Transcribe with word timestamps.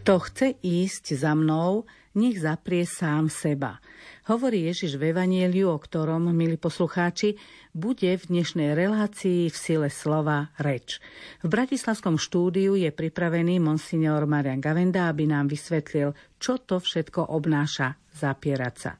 Kto 0.00 0.16
chce 0.16 0.56
ísť 0.64 1.12
za 1.12 1.36
mnou, 1.36 1.84
nech 2.16 2.40
zaprie 2.40 2.88
sám 2.88 3.28
seba. 3.28 3.84
Hovorí 4.32 4.64
Ježiš 4.64 4.96
v 4.96 5.12
Evanieliu, 5.12 5.68
o 5.68 5.76
ktorom, 5.76 6.32
milí 6.32 6.56
poslucháči, 6.56 7.36
bude 7.76 8.08
v 8.16 8.24
dnešnej 8.32 8.72
relácii 8.72 9.52
v 9.52 9.56
sile 9.60 9.92
slova 9.92 10.56
reč. 10.56 11.04
V 11.44 11.52
Bratislavskom 11.52 12.16
štúdiu 12.16 12.80
je 12.80 12.88
pripravený 12.88 13.60
monsignor 13.60 14.24
Marian 14.24 14.64
Gavenda, 14.64 15.04
aby 15.12 15.28
nám 15.28 15.52
vysvetlil, 15.52 16.16
čo 16.40 16.56
to 16.56 16.80
všetko 16.80 17.36
obnáša 17.36 18.00
zapierať 18.16 18.74
sa. 18.80 18.96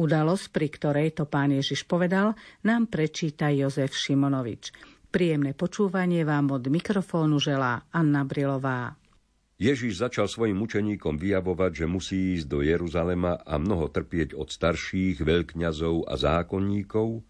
Udalosť, 0.00 0.48
pri 0.48 0.68
ktorej 0.72 1.08
to 1.12 1.28
pán 1.28 1.52
Ježiš 1.52 1.84
povedal, 1.84 2.32
nám 2.64 2.88
prečíta 2.88 3.52
Jozef 3.52 3.92
Šimonovič. 3.92 4.72
Príjemné 5.12 5.52
počúvanie 5.52 6.24
vám 6.24 6.56
od 6.56 6.72
mikrofónu 6.72 7.36
želá 7.36 7.84
Anna 7.92 8.24
Brilová. 8.24 8.96
Ježiš 9.58 10.06
začal 10.06 10.30
svojim 10.30 10.62
učeníkom 10.62 11.18
vyjavovať, 11.18 11.82
že 11.82 11.86
musí 11.90 12.38
ísť 12.38 12.46
do 12.46 12.62
Jeruzalema 12.62 13.42
a 13.42 13.58
mnoho 13.58 13.90
trpieť 13.90 14.38
od 14.38 14.54
starších, 14.54 15.18
veľkňazov 15.18 16.06
a 16.06 16.14
zákonníkov, 16.14 17.26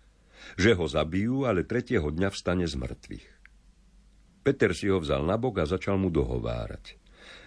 že 0.60 0.76
ho 0.76 0.84
zabijú, 0.84 1.48
ale 1.48 1.64
tretieho 1.64 2.04
dňa 2.04 2.28
vstane 2.28 2.68
z 2.68 2.76
mŕtvych. 2.76 3.28
Peter 4.44 4.76
si 4.76 4.92
ho 4.92 5.00
vzal 5.00 5.24
na 5.24 5.40
bok 5.40 5.56
a 5.60 5.64
začal 5.64 5.96
mu 5.96 6.12
dohovárať. 6.12 7.00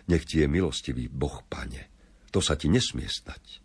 Nech 0.09 0.25
ti 0.25 0.41
je 0.41 0.49
milostivý 0.49 1.05
Boh, 1.05 1.45
pane. 1.45 1.93
To 2.33 2.41
sa 2.41 2.57
ti 2.57 2.65
nesmie 2.65 3.05
stať. 3.05 3.61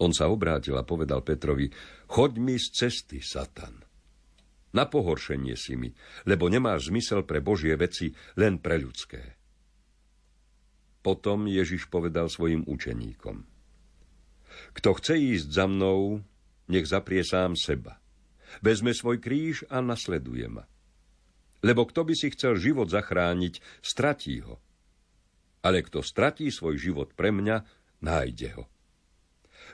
On 0.00 0.16
sa 0.16 0.32
obrátil 0.32 0.80
a 0.80 0.84
povedal 0.88 1.20
Petrovi, 1.20 1.68
choď 2.08 2.40
mi 2.40 2.56
z 2.56 2.72
cesty, 2.72 3.20
Satan. 3.20 3.84
Na 4.72 4.88
pohoršenie 4.88 5.60
si 5.60 5.76
mi, 5.76 5.92
lebo 6.24 6.48
nemáš 6.48 6.88
zmysel 6.88 7.28
pre 7.28 7.44
Božie 7.44 7.76
veci, 7.76 8.16
len 8.40 8.56
pre 8.56 8.80
ľudské. 8.80 9.39
Potom 11.00 11.48
Ježiš 11.48 11.88
povedal 11.88 12.28
svojim 12.28 12.64
učeníkom. 12.68 13.48
Kto 14.76 14.90
chce 15.00 15.16
ísť 15.16 15.48
za 15.48 15.64
mnou, 15.64 16.20
nech 16.68 16.84
zaprie 16.84 17.24
sám 17.24 17.56
seba. 17.56 17.96
Vezme 18.60 18.92
svoj 18.92 19.22
kríž 19.22 19.64
a 19.72 19.80
nasleduje 19.80 20.46
ma. 20.50 20.64
Lebo 21.64 21.84
kto 21.88 22.04
by 22.04 22.14
si 22.16 22.32
chcel 22.32 22.56
život 22.56 22.88
zachrániť, 22.88 23.60
stratí 23.80 24.40
ho. 24.44 24.60
Ale 25.60 25.84
kto 25.84 26.00
stratí 26.00 26.48
svoj 26.48 26.80
život 26.80 27.12
pre 27.12 27.32
mňa, 27.32 27.56
nájde 28.00 28.48
ho. 28.56 28.64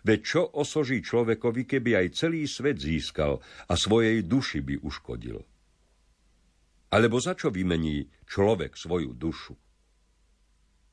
Veď 0.02 0.20
čo 0.22 0.42
osoží 0.46 1.02
človekovi, 1.02 1.62
keby 1.66 2.04
aj 2.04 2.06
celý 2.14 2.44
svet 2.46 2.78
získal 2.82 3.38
a 3.70 3.74
svojej 3.78 4.22
duši 4.22 4.60
by 4.62 4.82
uškodil? 4.82 5.40
Alebo 6.90 7.18
za 7.18 7.34
čo 7.34 7.50
vymení 7.50 8.06
človek 8.26 8.78
svoju 8.78 9.14
dušu? 9.14 9.54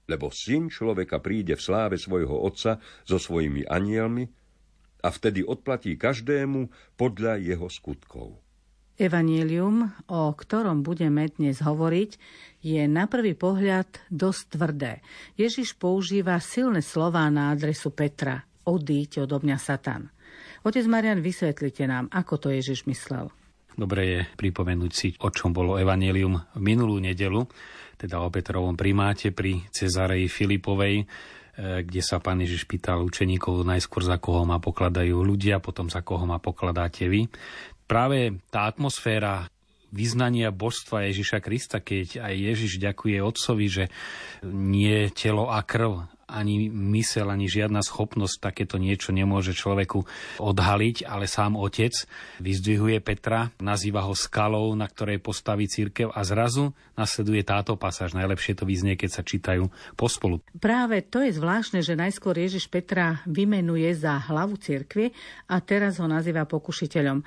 Lebo 0.07 0.29
syn 0.31 0.67
človeka 0.67 1.23
príde 1.23 1.55
v 1.55 1.63
sláve 1.63 1.95
svojho 1.95 2.35
otca 2.35 2.79
so 3.07 3.17
svojimi 3.17 3.63
anielmi 3.67 4.27
a 5.03 5.09
vtedy 5.11 5.43
odplatí 5.43 5.99
každému 5.99 6.71
podľa 6.95 7.39
jeho 7.39 7.67
skutkov. 7.67 8.39
Evangelium, 8.93 9.89
o 10.05 10.30
ktorom 10.37 10.86
budeme 10.86 11.25
dnes 11.25 11.65
hovoriť, 11.65 12.11
je 12.61 12.86
na 12.86 13.09
prvý 13.09 13.33
pohľad 13.33 13.89
dosť 14.13 14.43
tvrdé. 14.53 14.93
Ježiš 15.33 15.73
používa 15.81 16.37
silné 16.37 16.86
slová 16.86 17.25
na 17.33 17.49
adresu 17.52 17.89
Petra. 17.89 18.45
Odíď 18.63 19.25
odo 19.25 19.42
mňa, 19.42 19.58
Satan. 19.58 20.13
Otec 20.63 20.86
Marian, 20.87 21.19
vysvetlite 21.19 21.83
nám, 21.89 22.08
ako 22.13 22.37
to 22.37 22.47
Ježiš 22.53 22.86
myslel. 22.87 23.33
Dobre 23.73 24.02
je 24.06 24.20
pripomenúť 24.38 24.92
si, 24.94 25.10
o 25.22 25.30
čom 25.34 25.52
bolo 25.52 25.82
Evangelium 25.82 26.38
v 26.54 26.61
minulú 26.61 27.02
nedelu 27.02 27.45
teda 28.04 28.20
o 28.20 28.28
Petrovom 28.28 28.76
primáte 28.76 29.32
pri 29.32 29.64
Cezareji 29.72 30.28
Filipovej, 30.28 30.95
e, 31.00 31.06
kde 31.88 32.02
sa 32.04 32.20
pán 32.20 32.44
Ježiš 32.44 32.67
pýtal 32.67 33.00
učeníkov 33.00 33.64
najskôr 33.64 34.04
za 34.04 34.20
koho 34.20 34.44
ma 34.44 34.60
pokladajú 34.60 35.23
ľudia, 35.23 35.64
potom 35.64 35.88
za 35.88 36.04
koho 36.04 36.28
ma 36.28 36.44
pokladáte 36.44 37.08
vy. 37.08 37.32
Práve 37.88 38.44
tá 38.52 38.67
atmosféra 38.67 39.48
vyznania 39.94 40.52
božstva 40.52 41.08
Ježiša 41.08 41.40
Krista, 41.40 41.80
keď 41.80 42.28
aj 42.28 42.34
Ježiš 42.34 42.82
ďakuje 42.82 43.17
Otcovi, 43.23 43.67
že 43.72 43.86
nie 44.44 45.08
telo 45.16 45.48
a 45.48 45.64
krv, 45.64 46.04
ani 46.28 46.72
mysel, 46.72 47.30
ani 47.30 47.52
žiadna 47.52 47.84
schopnosť 47.84 48.39
takéto 48.39 48.80
niečo 48.80 49.11
nemôže 49.11 49.52
človeku 49.54 50.04
odhaliť, 50.39 51.06
ale 51.06 51.28
sám 51.28 51.60
otec 51.60 51.94
vyzdvihuje 52.39 53.04
Petra, 53.04 53.52
nazýva 53.60 54.08
ho 54.08 54.16
skalou, 54.16 54.72
na 54.73 54.88
ktorej 54.88 55.20
postaví 55.20 55.67
církev 55.67 56.10
a 56.10 56.23
zrazu 56.23 56.72
nasleduje 56.95 57.44
táto 57.44 57.76
pasáž. 57.76 58.16
Najlepšie 58.16 58.58
to 58.58 58.64
vyznie, 58.64 58.95
keď 58.95 59.10
sa 59.10 59.23
čítajú 59.26 59.67
pospolu. 60.00 60.39
Práve 60.58 61.04
to 61.04 61.22
je 61.22 61.36
zvláštne, 61.36 61.84
že 61.84 62.00
najskôr 62.00 62.38
Ježiš 62.38 62.72
Petra 62.72 63.22
vymenuje 63.28 63.92
za 63.94 64.17
hlavu 64.32 64.55
církvy 64.58 65.11
a 65.52 65.60
teraz 65.60 66.00
ho 66.00 66.08
nazýva 66.08 66.48
pokušiteľom. 66.48 67.22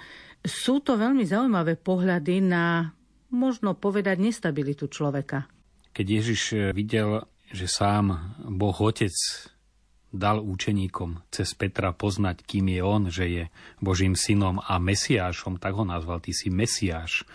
Sú 0.47 0.79
to 0.81 0.95
veľmi 0.95 1.27
zaujímavé 1.27 1.75
pohľady 1.77 2.39
na 2.43 2.95
možno 3.35 3.75
povedať 3.75 4.23
nestabilitu 4.23 4.87
človeka. 4.87 5.51
Keď 5.91 6.07
Ježiš 6.07 6.43
videl 6.71 7.27
že 7.51 7.67
sám 7.71 8.35
Boh 8.51 8.75
Otec 8.75 9.15
dal 10.15 10.41
účeníkom 10.41 11.27
cez 11.29 11.53
Petra 11.53 11.93
poznať, 11.93 12.43
kým 12.47 12.73
je 12.73 12.81
on, 12.83 13.03
že 13.13 13.25
je 13.27 13.45
Božím 13.83 14.17
synom 14.17 14.63
a 14.63 14.81
Mesiášom, 14.81 15.61
tak 15.61 15.77
ho 15.77 15.85
nazval, 15.85 16.25
ty 16.25 16.33
si 16.33 16.49
Mesiáš, 16.49 17.27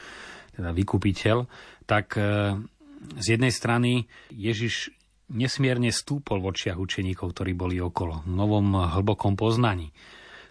teda 0.57 0.73
vykupiteľ, 0.73 1.45
tak 1.85 2.17
e, 2.17 2.57
z 3.21 3.25
jednej 3.37 3.53
strany 3.53 3.91
Ježiš 4.33 4.91
nesmierne 5.31 5.93
stúpol 5.93 6.43
v 6.43 6.51
očiach 6.51 6.75
učeníkov, 6.79 7.31
ktorí 7.31 7.55
boli 7.55 7.77
okolo, 7.79 8.25
v 8.27 8.33
novom 8.35 8.75
hlbokom 8.75 9.39
poznaní 9.39 9.95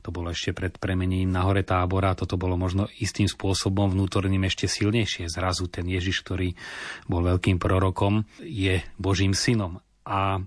to 0.00 0.10
bolo 0.10 0.32
ešte 0.32 0.56
pred 0.56 0.74
premenením 0.76 1.30
na 1.30 1.44
hore 1.44 1.62
tábora, 1.62 2.16
toto 2.16 2.40
bolo 2.40 2.56
možno 2.56 2.88
istým 2.98 3.28
spôsobom 3.28 3.92
vnútorným 3.92 4.42
ešte 4.48 4.66
silnejšie. 4.66 5.28
Zrazu 5.28 5.68
ten 5.68 5.84
Ježiš, 5.86 6.24
ktorý 6.24 6.56
bol 7.06 7.22
veľkým 7.24 7.60
prorokom, 7.60 8.24
je 8.40 8.80
Božím 8.96 9.36
synom. 9.36 9.78
A 10.08 10.42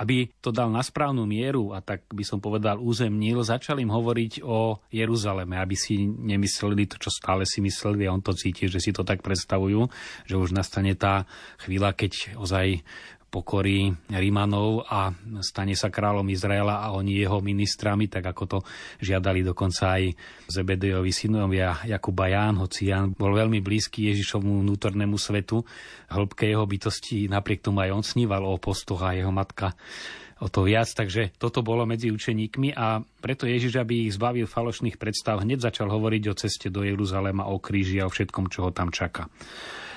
aby 0.00 0.32
to 0.40 0.48
dal 0.48 0.72
na 0.72 0.80
správnu 0.80 1.28
mieru 1.28 1.76
a 1.76 1.84
tak 1.84 2.08
by 2.08 2.24
som 2.24 2.40
povedal 2.40 2.80
uzemnil, 2.80 3.44
začal 3.44 3.76
im 3.76 3.92
hovoriť 3.92 4.40
o 4.40 4.80
Jeruzaleme, 4.88 5.60
aby 5.60 5.76
si 5.76 6.08
nemysleli 6.08 6.88
to, 6.88 6.96
čo 6.96 7.12
stále 7.12 7.44
si 7.44 7.60
mysleli 7.60 8.08
a 8.08 8.14
on 8.14 8.24
to 8.24 8.32
cíti, 8.32 8.72
že 8.72 8.80
si 8.80 8.96
to 8.96 9.04
tak 9.04 9.20
predstavujú, 9.20 9.92
že 10.24 10.34
už 10.40 10.56
nastane 10.56 10.96
tá 10.96 11.28
chvíľa, 11.60 11.92
keď 11.92 12.40
ozaj 12.40 12.80
pokorí 13.32 13.88
Rímanov 14.12 14.84
a 14.84 15.08
stane 15.40 15.72
sa 15.72 15.88
kráľom 15.88 16.28
Izraela 16.28 16.84
a 16.84 16.92
oni 16.92 17.24
jeho 17.24 17.40
ministrami, 17.40 18.12
tak 18.12 18.28
ako 18.28 18.42
to 18.44 18.58
žiadali 19.00 19.40
dokonca 19.40 19.96
aj 19.96 20.12
Zebedejovi 20.52 21.08
synovia 21.08 21.80
Jakub 21.88 22.20
a 22.20 22.28
Ján, 22.28 22.60
hoci 22.60 22.92
Ján 22.92 23.16
bol 23.16 23.32
veľmi 23.32 23.64
blízky 23.64 24.12
Ježišovmu 24.12 24.60
vnútornému 24.60 25.16
svetu, 25.16 25.64
hĺbke 26.12 26.44
jeho 26.44 26.68
bytosti, 26.68 27.32
napriek 27.32 27.64
tomu 27.64 27.80
aj 27.80 27.96
on 27.96 28.04
sníval 28.04 28.44
o 28.44 28.60
postoch 28.60 29.00
a 29.00 29.16
jeho 29.16 29.32
matka 29.32 29.72
o 30.42 30.50
to 30.50 30.66
viac, 30.66 30.90
takže 30.90 31.38
toto 31.38 31.62
bolo 31.62 31.86
medzi 31.86 32.10
učeníkmi 32.10 32.74
a 32.74 32.98
preto 33.22 33.46
Ježiš, 33.46 33.78
aby 33.78 34.10
ich 34.10 34.18
zbavil 34.18 34.50
falošných 34.50 34.98
predstav, 34.98 35.38
hneď 35.38 35.70
začal 35.70 35.86
hovoriť 35.86 36.22
o 36.28 36.34
ceste 36.34 36.66
do 36.66 36.82
Jeruzalema, 36.82 37.46
o 37.46 37.62
kríži 37.62 38.02
a 38.02 38.10
o 38.10 38.12
všetkom, 38.12 38.50
čo 38.50 38.66
ho 38.66 38.70
tam 38.74 38.90
čaká. 38.90 39.30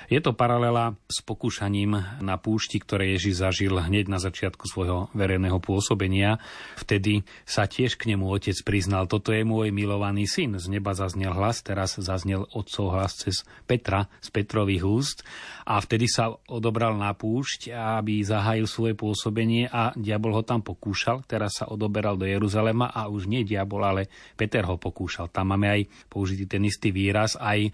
Je 0.06 0.22
to 0.22 0.38
paralela 0.38 0.94
s 1.10 1.26
pokúšaním 1.26 1.98
na 2.22 2.38
púšti, 2.38 2.78
ktoré 2.78 3.18
Ježiš 3.18 3.42
zažil 3.42 3.74
hneď 3.74 4.06
na 4.06 4.22
začiatku 4.22 4.70
svojho 4.70 5.10
verejného 5.18 5.58
pôsobenia. 5.58 6.38
Vtedy 6.78 7.26
sa 7.42 7.66
tiež 7.66 7.98
k 7.98 8.14
nemu 8.14 8.30
otec 8.30 8.54
priznal, 8.62 9.10
toto 9.10 9.34
je 9.34 9.42
môj 9.42 9.74
milovaný 9.74 10.30
syn. 10.30 10.62
Z 10.62 10.70
neba 10.70 10.94
zaznel 10.94 11.34
hlas, 11.34 11.66
teraz 11.66 11.98
zaznel 11.98 12.46
otcov 12.54 12.94
hlas 12.94 13.18
cez 13.18 13.42
Petra, 13.66 14.06
z 14.22 14.30
Petrových 14.30 14.86
úst 14.86 15.18
a 15.66 15.82
vtedy 15.82 16.06
sa 16.06 16.30
odobral 16.46 16.94
na 16.94 17.10
púšť, 17.18 17.74
aby 17.74 18.22
zahájil 18.22 18.70
svoje 18.70 18.94
pôsobenie 18.94 19.66
a 19.66 19.90
diabol 19.98 20.38
ho 20.38 20.44
tam 20.46 20.62
pokúšal. 20.62 21.26
Teraz 21.26 21.58
sa 21.62 21.66
odoberal 21.74 22.14
do 22.14 22.30
Jeruzalema 22.30 22.94
a 22.94 23.10
už 23.10 23.26
nie 23.26 23.42
diabol, 23.42 23.82
ale 23.82 24.06
Peter 24.38 24.62
ho 24.70 24.78
pokúšal. 24.78 25.34
Tam 25.34 25.50
máme 25.50 25.82
aj 25.82 25.82
použitý 26.06 26.46
ten 26.46 26.62
istý 26.62 26.94
výraz, 26.94 27.34
aj 27.42 27.74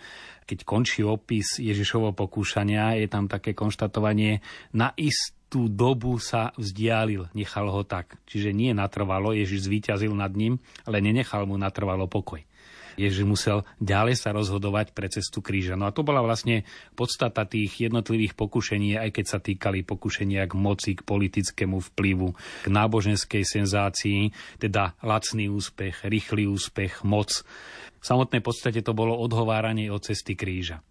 keď 0.51 0.67
končí 0.67 0.99
opis 1.05 1.63
Ježišovo 1.63 2.11
pokúšania, 2.21 3.01
je 3.01 3.09
tam 3.09 3.25
také 3.25 3.57
konštatovanie 3.57 4.45
na 4.77 4.93
istú 4.93 5.65
dobu 5.65 6.21
sa 6.21 6.53
vzdialil, 6.53 7.33
nechal 7.33 7.65
ho 7.73 7.81
tak. 7.81 8.21
Čiže 8.29 8.53
nie 8.53 8.77
natrvalo, 8.77 9.33
Ježiš 9.33 9.65
zvíťazil 9.65 10.13
nad 10.13 10.29
ním, 10.37 10.61
ale 10.85 11.01
nenechal 11.01 11.49
mu 11.49 11.57
natrvalo 11.57 12.05
pokoj. 12.05 12.45
Ježiš 12.99 13.23
musel 13.23 13.63
ďalej 13.79 14.19
sa 14.19 14.35
rozhodovať 14.35 14.91
pre 14.91 15.07
cestu 15.07 15.39
kríža. 15.39 15.79
No 15.79 15.87
a 15.87 15.95
to 15.95 16.03
bola 16.03 16.19
vlastne 16.23 16.67
podstata 16.95 17.47
tých 17.47 17.87
jednotlivých 17.87 18.35
pokušení, 18.35 18.99
aj 18.99 19.09
keď 19.15 19.25
sa 19.25 19.39
týkali 19.39 19.87
pokušenia 19.87 20.47
k 20.47 20.53
moci, 20.59 20.91
k 20.99 21.01
politickému 21.07 21.79
vplyvu, 21.93 22.35
k 22.35 22.67
náboženskej 22.67 23.43
senzácii, 23.47 24.31
teda 24.59 24.99
lacný 25.01 25.47
úspech, 25.47 26.03
rýchly 26.07 26.47
úspech, 26.47 27.01
moc. 27.07 27.43
V 28.01 28.05
samotnej 28.05 28.41
podstate 28.41 28.81
to 28.81 28.97
bolo 28.97 29.13
odhováranie 29.17 29.87
od 29.93 30.01
cesty 30.01 30.33
kríža. 30.33 30.81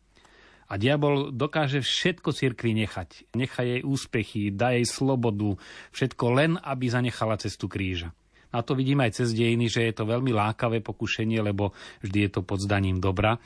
A 0.70 0.78
diabol 0.78 1.34
dokáže 1.34 1.82
všetko 1.82 2.30
cirkvi 2.30 2.78
nechať. 2.86 3.34
Nechá 3.34 3.66
jej 3.66 3.82
úspechy, 3.82 4.54
dá 4.54 4.70
jej 4.78 4.86
slobodu, 4.86 5.58
všetko 5.90 6.24
len, 6.30 6.52
aby 6.62 6.86
zanechala 6.86 7.34
cestu 7.42 7.66
kríža. 7.66 8.14
A 8.50 8.62
to 8.62 8.74
vidíme 8.74 9.06
aj 9.06 9.22
cez 9.22 9.34
dejiny, 9.34 9.70
že 9.70 9.86
je 9.90 9.94
to 9.94 10.06
veľmi 10.06 10.30
lákavé 10.34 10.82
pokušenie, 10.82 11.38
lebo 11.42 11.74
vždy 12.02 12.18
je 12.26 12.30
to 12.30 12.40
pod 12.42 12.62
zdaním 12.62 12.98
dobra. 12.98 13.38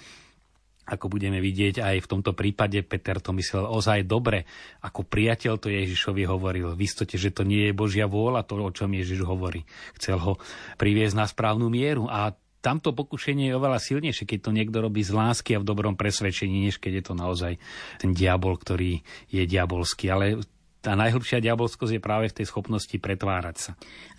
Ako 0.84 1.08
budeme 1.08 1.40
vidieť 1.40 1.80
aj 1.80 1.96
v 2.04 2.10
tomto 2.12 2.36
prípade, 2.36 2.84
Peter 2.84 3.16
to 3.16 3.32
myslel 3.32 3.64
ozaj 3.72 4.04
dobre. 4.04 4.44
Ako 4.84 5.08
priateľ 5.08 5.56
to 5.56 5.72
Ježišovi 5.72 6.28
hovoril. 6.28 6.76
V 6.76 6.84
istote, 6.84 7.16
že 7.16 7.32
to 7.32 7.40
nie 7.40 7.72
je 7.72 7.76
Božia 7.76 8.04
vôľa, 8.04 8.44
to, 8.44 8.60
o 8.60 8.68
čom 8.68 8.92
Ježiš 8.92 9.24
hovorí. 9.24 9.64
Chcel 9.96 10.20
ho 10.20 10.36
priviesť 10.76 11.16
na 11.16 11.24
správnu 11.24 11.72
mieru. 11.72 12.04
A 12.04 12.36
tamto 12.64 12.96
pokušenie 12.96 13.52
je 13.52 13.58
oveľa 13.60 13.76
silnejšie, 13.76 14.24
keď 14.24 14.48
to 14.48 14.56
niekto 14.56 14.80
robí 14.80 15.04
z 15.04 15.12
lásky 15.12 15.52
a 15.52 15.60
v 15.60 15.68
dobrom 15.68 16.00
presvedčení, 16.00 16.64
než 16.64 16.80
keď 16.80 16.92
je 16.96 17.04
to 17.04 17.14
naozaj 17.14 17.52
ten 18.00 18.16
diabol, 18.16 18.56
ktorý 18.56 19.04
je 19.28 19.44
diabolský. 19.44 20.08
Ale 20.08 20.40
tá 20.84 20.92
najhlbšia 20.92 21.40
diabolskosť 21.40 21.96
je 21.96 22.02
práve 22.04 22.28
v 22.28 22.36
tej 22.36 22.46
schopnosti 22.52 22.92
pretvárať 22.92 23.56
sa. 23.56 23.70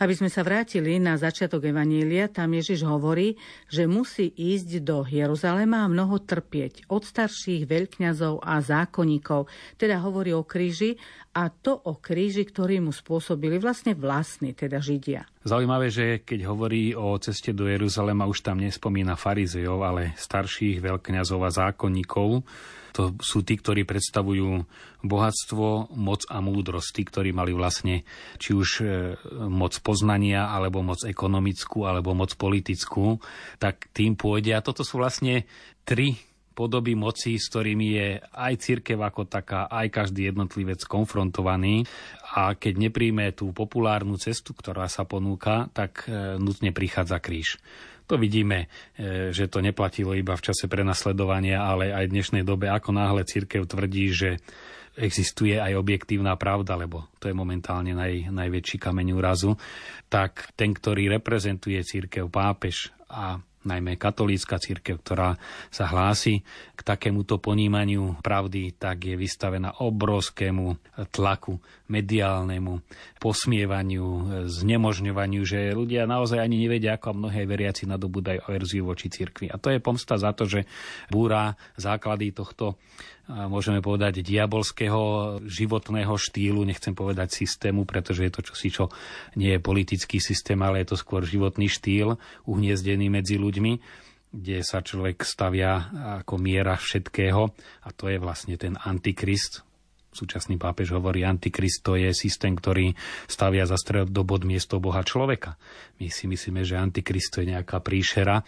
Aby 0.01 0.17
sme 0.17 0.33
sa 0.33 0.41
vrátili 0.41 0.97
na 0.97 1.13
začiatok 1.13 1.69
Evanília, 1.69 2.25
tam 2.25 2.57
Ježiš 2.57 2.81
hovorí, 2.89 3.37
že 3.69 3.85
musí 3.85 4.33
ísť 4.33 4.81
do 4.81 5.05
Jeruzalema 5.05 5.85
a 5.85 5.91
mnoho 5.91 6.17
trpieť 6.25 6.89
od 6.89 7.05
starších 7.05 7.69
veľkňazov 7.69 8.41
a 8.41 8.57
zákonníkov. 8.65 9.45
Teda 9.77 10.01
hovorí 10.01 10.33
o 10.33 10.41
kríži 10.41 10.97
a 11.37 11.53
to 11.53 11.77
o 11.77 12.01
kríži, 12.01 12.47
ktorý 12.47 12.81
mu 12.81 12.89
spôsobili 12.89 13.61
vlastne 13.61 13.93
vlastní, 13.93 14.57
teda 14.57 14.81
Židia. 14.81 15.29
Zaujímavé, 15.45 15.93
že 15.93 16.25
keď 16.25 16.49
hovorí 16.49 16.97
o 16.97 17.13
ceste 17.21 17.53
do 17.53 17.69
Jeruzalema, 17.69 18.25
už 18.25 18.41
tam 18.41 18.57
nespomína 18.57 19.13
farizejov, 19.13 19.85
ale 19.85 20.17
starších 20.17 20.81
veľkňazov 20.81 21.39
a 21.45 21.51
zákonníkov, 21.53 22.41
to 22.95 23.11
sú 23.19 23.43
tí, 23.43 23.59
ktorí 23.59 23.83
predstavujú 23.83 24.63
bohatstvo, 25.03 25.91
moc 25.99 26.23
a 26.31 26.39
múdrosť. 26.39 26.89
Tí, 26.95 27.03
ktorí 27.03 27.29
mali 27.35 27.51
vlastne 27.51 28.07
či 28.39 28.55
už 28.55 28.69
e, 28.79 28.85
moc 29.51 29.75
poznania, 29.83 30.47
alebo 30.47 30.79
moc 30.79 31.03
ekonomickú, 31.03 31.83
alebo 31.83 32.15
moc 32.15 32.31
politickú, 32.39 33.19
tak 33.59 33.91
tým 33.91 34.15
pôjde. 34.15 34.55
A 34.55 34.63
toto 34.63 34.87
sú 34.87 35.03
vlastne 35.03 35.43
tri 35.83 36.15
podoby 36.55 36.95
moci, 36.95 37.35
s 37.35 37.51
ktorými 37.51 37.87
je 37.99 38.07
aj 38.31 38.53
církev 38.63 38.95
ako 38.95 39.27
taká, 39.27 39.67
aj 39.67 39.91
každý 39.91 40.31
jednotlivec 40.31 40.79
konfrontovaný. 40.87 41.83
A 42.31 42.55
keď 42.55 42.79
nepríjme 42.79 43.35
tú 43.35 43.51
populárnu 43.51 44.15
cestu, 44.15 44.55
ktorá 44.55 44.87
sa 44.87 45.03
ponúka, 45.03 45.67
tak 45.75 46.07
e, 46.07 46.39
nutne 46.39 46.71
prichádza 46.71 47.19
kríž. 47.19 47.59
To 48.05 48.21
vidíme, 48.21 48.69
e, 48.97 49.33
že 49.33 49.49
to 49.49 49.65
neplatilo 49.65 50.13
iba 50.13 50.37
v 50.37 50.45
čase 50.45 50.69
prenasledovania, 50.69 51.65
ale 51.65 51.89
aj 51.89 52.05
v 52.09 52.13
dnešnej 52.13 52.43
dobe, 52.45 52.69
ako 52.69 52.93
náhle 52.93 53.25
církev 53.25 53.65
tvrdí, 53.65 54.13
že 54.13 54.29
existuje 54.95 55.59
aj 55.59 55.75
objektívna 55.75 56.39
pravda, 56.39 56.79
lebo 56.79 57.11
to 57.19 57.27
je 57.27 57.35
momentálne 57.35 57.91
naj, 57.91 58.31
najväčší 58.31 58.77
kameň 58.79 59.07
úrazu, 59.11 59.59
tak 60.07 60.55
ten, 60.55 60.71
ktorý 60.71 61.19
reprezentuje 61.19 61.81
církev, 61.83 62.31
pápež 62.31 62.95
a 63.11 63.35
najmä 63.65 63.97
katolícka 63.97 64.61
církev, 64.61 65.01
ktorá 65.01 65.35
sa 65.73 65.89
hlási 65.89 66.45
k 66.77 66.81
takémuto 66.85 67.41
ponímaniu 67.41 68.21
pravdy, 68.21 68.77
tak 68.77 69.03
je 69.03 69.15
vystavená 69.17 69.81
obrovskému 69.81 70.77
tlaku 71.09 71.57
mediálnemu, 71.89 72.81
posmievaniu, 73.17 74.05
znemožňovaniu, 74.49 75.41
že 75.45 75.73
ľudia 75.73 76.05
naozaj 76.05 76.41
ani 76.41 76.65
nevedia, 76.65 76.97
ako 76.97 77.25
mnohé 77.25 77.45
veriaci 77.45 77.89
nadobúdajú 77.89 78.45
verziu 78.49 78.85
voči 78.85 79.09
cirkvi. 79.09 79.49
A 79.49 79.57
to 79.57 79.73
je 79.73 79.81
pomsta 79.81 80.17
za 80.17 80.33
to, 80.33 80.45
že 80.45 80.69
búra 81.09 81.53
základy 81.77 82.33
tohto 82.33 82.77
môžeme 83.27 83.81
povedať, 83.81 84.21
diabolského 84.21 85.37
životného 85.45 86.13
štýlu, 86.13 86.61
nechcem 86.61 86.93
povedať 86.93 87.33
systému, 87.33 87.83
pretože 87.83 88.25
je 88.25 88.31
to 88.33 88.41
čosi, 88.45 88.69
čo 88.69 88.85
nie 89.33 89.57
je 89.57 89.61
politický 89.61 90.21
systém, 90.21 90.57
ale 90.61 90.85
je 90.85 90.93
to 90.93 90.97
skôr 90.97 91.25
životný 91.25 91.65
štýl, 91.65 92.21
uhniezdený 92.45 93.09
medzi 93.09 93.41
ľuďmi, 93.41 93.73
kde 94.35 94.57
sa 94.61 94.83
človek 94.83 95.23
stavia 95.23 95.89
ako 96.21 96.35
miera 96.37 96.75
všetkého 96.75 97.41
a 97.85 97.89
to 97.95 98.11
je 98.11 98.17
vlastne 98.19 98.59
ten 98.59 98.75
antikrist, 98.77 99.63
súčasný 100.15 100.55
pápež 100.55 100.95
hovorí, 100.95 101.27
antikrist 101.27 101.83
to 101.83 101.99
je 101.99 102.15
systém, 102.15 102.55
ktorý 102.55 102.95
stavia 103.27 103.67
za 103.67 103.75
stredobod 103.75 104.47
miesto 104.47 104.79
Boha 104.79 105.03
človeka. 105.03 105.59
My 105.99 106.07
si 106.07 106.31
myslíme, 106.31 106.63
že 106.63 106.79
antikrist 106.79 107.35
to 107.35 107.43
je 107.43 107.51
nejaká 107.51 107.83
príšera, 107.83 108.47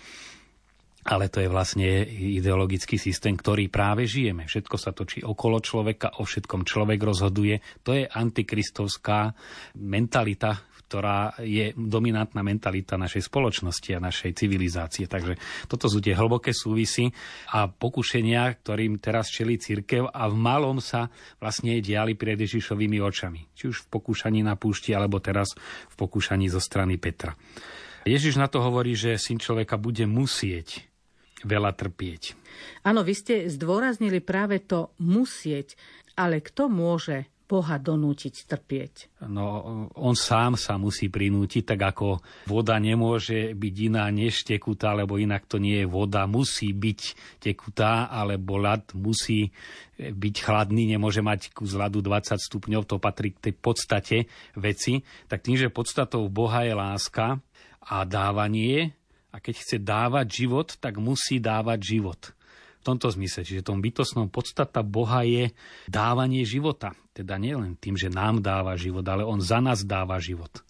ale 1.07 1.31
to 1.31 1.39
je 1.39 1.47
vlastne 1.47 1.87
ideologický 2.35 2.99
systém, 2.99 3.39
ktorý 3.39 3.71
práve 3.71 4.03
žijeme. 4.03 4.43
Všetko 4.43 4.75
sa 4.75 4.91
točí 4.91 5.23
okolo 5.23 5.63
človeka, 5.63 6.19
o 6.19 6.27
všetkom 6.27 6.67
človek 6.67 6.99
rozhoduje. 6.99 7.63
To 7.87 7.95
je 7.95 8.03
antikristovská 8.03 9.31
mentalita, 9.79 10.67
ktorá 10.87 11.35
je 11.43 11.75
dominantná 11.75 12.39
mentalita 12.43 12.95
našej 12.95 13.27
spoločnosti 13.27 13.91
a 13.91 14.03
našej 14.03 14.31
civilizácie. 14.35 15.07
Takže 15.07 15.35
toto 15.67 15.91
sú 15.91 15.99
tie 15.99 16.15
hlboké 16.15 16.55
súvisy 16.55 17.11
a 17.51 17.67
pokušenia, 17.67 18.63
ktorým 18.63 18.99
teraz 19.03 19.27
čelí 19.31 19.59
církev 19.59 20.07
a 20.07 20.27
v 20.31 20.35
malom 20.35 20.79
sa 20.79 21.11
vlastne 21.43 21.79
diali 21.83 22.15
pred 22.15 22.39
Ježišovými 22.39 23.03
očami. 23.03 23.51
Či 23.51 23.63
už 23.67 23.77
v 23.87 23.99
pokúšaní 23.99 24.43
na 24.43 24.55
púšti, 24.55 24.95
alebo 24.95 25.19
teraz 25.19 25.51
v 25.91 25.95
pokúšaní 25.99 26.47
zo 26.47 26.63
strany 26.63 26.95
Petra. 26.95 27.35
Ježiš 28.07 28.39
na 28.39 28.47
to 28.47 28.63
hovorí, 28.63 28.95
že 28.95 29.19
syn 29.19 29.35
človeka 29.35 29.75
bude 29.75 30.07
musieť 30.07 30.86
veľa 31.45 31.71
trpieť. 31.75 32.33
Áno, 32.81 33.05
vy 33.05 33.13
ste 33.13 33.35
zdôraznili 33.51 34.23
práve 34.23 34.63
to 34.63 34.89
musieť, 34.97 35.77
ale 36.17 36.41
kto 36.41 36.65
môže 36.71 37.29
Boha 37.47 37.79
donútiť 37.79 38.43
trpieť? 38.43 39.23
No, 39.23 39.87
on 39.95 40.15
sám 40.19 40.59
sa 40.59 40.75
musí 40.75 41.07
prinútiť, 41.07 41.63
tak 41.63 41.95
ako 41.95 42.19
voda 42.43 42.75
nemôže 42.75 43.55
byť 43.55 43.75
iná 43.87 44.03
než 44.11 44.43
tekutá, 44.43 44.91
lebo 44.91 45.15
inak 45.15 45.47
to 45.47 45.55
nie 45.55 45.79
je 45.79 45.87
voda. 45.87 46.27
Musí 46.27 46.75
byť 46.75 47.01
tekutá, 47.39 48.11
alebo 48.11 48.59
ľad 48.59 48.91
musí 48.99 49.55
byť 49.95 50.35
chladný, 50.43 50.91
nemôže 50.91 51.23
mať 51.23 51.55
kus 51.55 51.71
ľadu 51.71 52.03
20 52.03 52.35
stupňov, 52.35 52.83
to 52.83 52.99
patrí 52.99 53.31
k 53.31 53.47
tej 53.47 53.53
podstate 53.55 54.17
veci. 54.59 54.99
Tak 55.31 55.47
tým, 55.47 55.55
že 55.55 55.71
podstatou 55.71 56.27
Boha 56.27 56.67
je 56.67 56.75
láska 56.75 57.39
a 57.87 58.03
dávanie, 58.03 58.96
a 59.31 59.37
keď 59.37 59.55
chce 59.59 59.77
dávať 59.83 60.27
život, 60.31 60.67
tak 60.79 60.97
musí 60.97 61.37
dávať 61.37 61.79
život. 61.83 62.21
V 62.79 62.95
tomto 62.95 63.11
zmysle, 63.11 63.43
čiže 63.43 63.67
tom 63.67 63.83
bytostnom 63.83 64.31
podstata 64.31 64.79
Boha 64.79 65.27
je 65.27 65.51
dávanie 65.91 66.47
života. 66.47 66.95
Teda 67.11 67.35
nielen 67.35 67.75
tým, 67.75 67.99
že 67.99 68.07
nám 68.07 68.39
dáva 68.39 68.79
život, 68.79 69.03
ale 69.03 69.27
On 69.27 69.43
za 69.43 69.59
nás 69.59 69.83
dáva 69.83 70.21
život. 70.23 70.63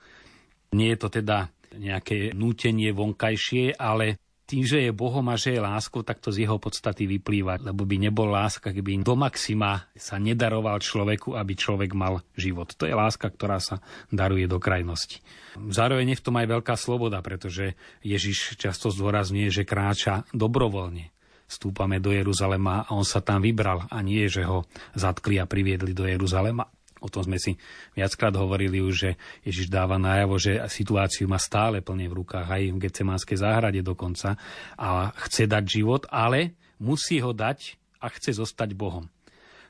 Nie 0.73 0.97
je 0.97 0.99
to 0.99 1.09
teda 1.21 1.53
nejaké 1.77 2.33
nútenie 2.33 2.89
vonkajšie, 2.95 3.77
ale 3.77 4.17
tým, 4.48 4.63
že 4.63 4.88
je 4.88 4.96
Bohom 4.96 5.27
a 5.27 5.36
že 5.36 5.54
je 5.54 5.60
láskou, 5.60 6.08
tak 6.08 6.24
to 6.24 6.32
z 6.32 6.48
jeho 6.48 6.56
podstaty 6.56 7.04
vyplýva. 7.04 7.60
Lebo 7.60 7.84
by 7.84 8.00
nebol 8.00 8.32
láska, 8.32 8.72
keby 8.72 9.04
do 9.04 9.20
maxima 9.20 9.92
sa 10.00 10.16
nedaroval 10.16 10.80
človeku, 10.80 11.36
aby 11.36 11.54
človek 11.54 11.92
mal 11.92 12.24
život. 12.39 12.72
To 12.80 12.88
je 12.88 12.96
láska, 12.96 13.27
ktorá 13.27 13.60
sa 13.60 13.84
daruje 14.08 14.48
do 14.48 14.56
krajnosti. 14.63 15.20
Zároveň 15.60 16.16
je 16.16 16.20
v 16.20 16.25
tom 16.25 16.39
aj 16.39 16.48
veľká 16.48 16.75
sloboda, 16.80 17.20
pretože 17.20 17.75
Ježiš 18.00 18.56
často 18.56 18.88
zdôrazňuje, 18.88 19.51
že 19.51 19.68
kráča 19.68 20.24
dobrovoľne. 20.32 21.12
Stúpame 21.48 22.00
do 22.00 22.12
Jeruzalema 22.16 22.88
a 22.88 22.92
on 22.96 23.08
sa 23.08 23.20
tam 23.24 23.44
vybral 23.44 23.88
a 23.88 23.98
nie, 24.04 24.27
že 24.27 24.44
ho 24.48 24.68
zatkli 24.96 25.39
a 25.39 25.48
priviedli 25.48 25.92
do 25.96 26.08
Jeruzalema. 26.08 26.68
O 27.01 27.08
tom 27.12 27.25
sme 27.25 27.38
si 27.38 27.56
viackrát 27.94 28.34
hovorili 28.34 28.82
už, 28.82 28.94
že 28.94 29.12
Ježiš 29.46 29.70
dáva 29.70 30.01
najavo, 30.01 30.42
že 30.42 30.62
situáciu 30.70 31.30
má 31.30 31.38
stále 31.38 31.86
plne 31.86 32.10
v 32.10 32.24
rukách, 32.24 32.48
aj 32.48 32.63
v 32.74 32.82
Getsemanskej 32.82 33.38
záhrade 33.38 33.82
dokonca 33.86 34.36
a 34.77 35.13
chce 35.27 35.46
dať 35.46 35.63
život, 35.66 36.04
ale 36.10 36.58
musí 36.82 37.22
ho 37.22 37.34
dať 37.34 37.77
a 38.01 38.10
chce 38.10 38.38
zostať 38.38 38.74
Bohom. 38.77 39.10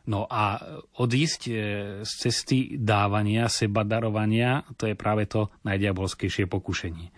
No 0.08 0.24
a 0.24 0.56
odísť 1.04 1.42
e, 1.48 1.54
z 2.08 2.12
cesty 2.16 2.80
dávania, 2.80 3.52
seba 3.52 3.84
darovania, 3.84 4.64
to 4.80 4.88
je 4.88 4.96
práve 4.96 5.28
to 5.28 5.52
najdiabolskejšie 5.68 6.48
pokušenie. 6.48 7.12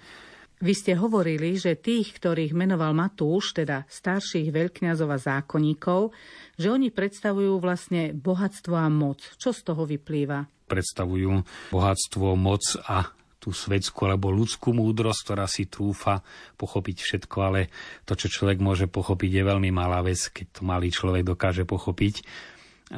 Vy 0.59 0.75
ste 0.75 0.91
hovorili, 0.99 1.55
že 1.55 1.79
tých, 1.79 2.19
ktorých 2.19 2.51
menoval 2.51 2.91
Matúš, 2.91 3.55
teda 3.55 3.87
starších 3.87 4.51
veľkňazov 4.51 5.07
a 5.07 5.15
zákonníkov, 5.15 6.11
že 6.59 6.67
oni 6.67 6.91
predstavujú 6.91 7.55
vlastne 7.63 8.11
bohatstvo 8.11 8.75
a 8.75 8.91
moc. 8.91 9.23
Čo 9.39 9.55
z 9.55 9.61
toho 9.63 9.87
vyplýva? 9.87 10.67
Predstavujú 10.67 11.47
bohatstvo, 11.71 12.35
moc 12.35 12.59
a 12.91 13.07
tú 13.39 13.55
svetskú 13.55 14.03
alebo 14.03 14.35
ľudskú 14.35 14.75
múdrosť, 14.75 15.31
ktorá 15.31 15.47
si 15.47 15.71
trúfa 15.71 16.19
pochopiť 16.59 16.97
všetko, 17.07 17.37
ale 17.39 17.71
to, 18.03 18.19
čo 18.19 18.27
človek 18.27 18.59
môže 18.59 18.91
pochopiť, 18.91 19.39
je 19.39 19.43
veľmi 19.47 19.71
malá 19.71 20.03
vec, 20.03 20.19
keď 20.27 20.59
to 20.59 20.61
malý 20.67 20.91
človek 20.91 21.23
dokáže 21.23 21.63
pochopiť. 21.63 22.27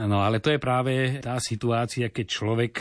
No 0.01 0.25
ale 0.25 0.41
to 0.41 0.49
je 0.49 0.57
práve 0.57 1.21
tá 1.21 1.37
situácia, 1.37 2.09
keď 2.09 2.25
človek 2.25 2.73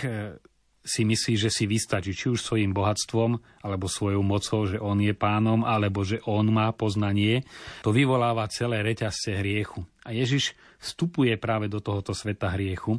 si 0.80 1.04
myslí, 1.04 1.36
že 1.36 1.52
si 1.52 1.68
vystačí 1.68 2.16
či 2.16 2.32
už 2.32 2.40
svojim 2.40 2.72
bohatstvom, 2.72 3.36
alebo 3.60 3.86
svojou 3.86 4.24
mocou, 4.24 4.64
že 4.64 4.80
on 4.80 4.96
je 5.00 5.12
pánom, 5.12 5.60
alebo 5.62 6.00
že 6.00 6.24
on 6.24 6.48
má 6.48 6.72
poznanie, 6.72 7.44
to 7.84 7.92
vyvoláva 7.92 8.48
celé 8.48 8.80
reťazce 8.80 9.36
hriechu. 9.36 9.84
A 10.08 10.16
Ježiš 10.16 10.56
vstupuje 10.80 11.36
práve 11.36 11.68
do 11.68 11.84
tohoto 11.84 12.16
sveta 12.16 12.48
hriechu, 12.56 12.96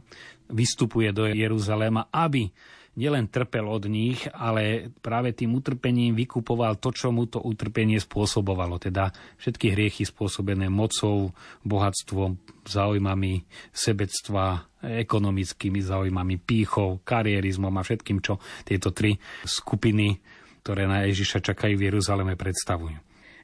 vystupuje 0.54 1.10
do 1.10 1.26
Jeruzaléma, 1.26 2.14
aby 2.14 2.54
nielen 2.96 3.32
trpel 3.32 3.64
od 3.64 3.88
nich, 3.88 4.28
ale 4.36 4.92
práve 5.00 5.32
tým 5.32 5.56
utrpením 5.56 6.12
vykupoval 6.14 6.76
to, 6.78 6.92
čo 6.92 7.10
mu 7.10 7.24
to 7.24 7.40
utrpenie 7.40 7.98
spôsobovalo. 7.98 8.78
Teda 8.78 9.16
všetky 9.40 9.72
hriechy 9.72 10.04
spôsobené 10.04 10.68
mocou, 10.68 11.32
bohatstvom, 11.64 12.36
záujmami 12.68 13.48
sebectva, 13.72 14.71
ekonomickými 14.82 15.80
záujmami, 15.82 16.42
pýchou, 16.42 17.06
karierizmom 17.06 17.74
a 17.78 17.86
všetkým, 17.86 18.20
čo 18.20 18.42
tieto 18.66 18.90
tri 18.92 19.18
skupiny, 19.46 20.18
ktoré 20.66 20.90
na 20.90 21.06
Ježiša 21.06 21.42
čakajú 21.42 21.78
v 21.78 21.86
Jeruzaleme, 21.90 22.34
predstavujú. 22.34 22.98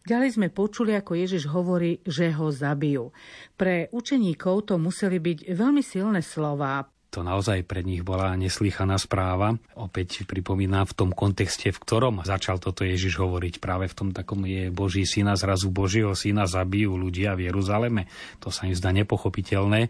Ďalej 0.08 0.40
sme 0.40 0.48
počuli, 0.48 0.96
ako 0.96 1.20
Ježiš 1.20 1.52
hovorí, 1.52 2.00
že 2.08 2.32
ho 2.32 2.48
zabijú. 2.48 3.12
Pre 3.60 3.92
učeníkov 3.92 4.72
to 4.72 4.80
museli 4.80 5.20
byť 5.20 5.52
veľmi 5.52 5.84
silné 5.84 6.24
slova, 6.24 6.88
to 7.08 7.24
naozaj 7.24 7.64
pre 7.64 7.88
nich 7.88 8.04
bola 8.04 8.36
neslýchaná 8.36 9.00
správa. 9.00 9.56
Opäť 9.80 10.28
pripomínam 10.28 10.84
v 10.84 10.94
tom 10.94 11.10
kontexte, 11.16 11.72
v 11.72 11.80
ktorom 11.80 12.22
začal 12.28 12.60
toto 12.60 12.84
Ježiš 12.84 13.18
hovoriť. 13.18 13.64
Práve 13.64 13.88
v 13.88 13.96
tom 13.96 14.10
takom 14.12 14.44
je 14.44 14.68
Boží 14.68 15.08
syna, 15.08 15.40
zrazu 15.40 15.72
Božieho 15.72 16.12
syna 16.14 16.46
zabijú 16.46 17.00
ľudia 17.00 17.34
v 17.40 17.48
Jeruzaleme. 17.48 18.12
To 18.44 18.52
sa 18.52 18.68
im 18.68 18.76
zdá 18.76 18.92
nepochopiteľné. 18.92 19.88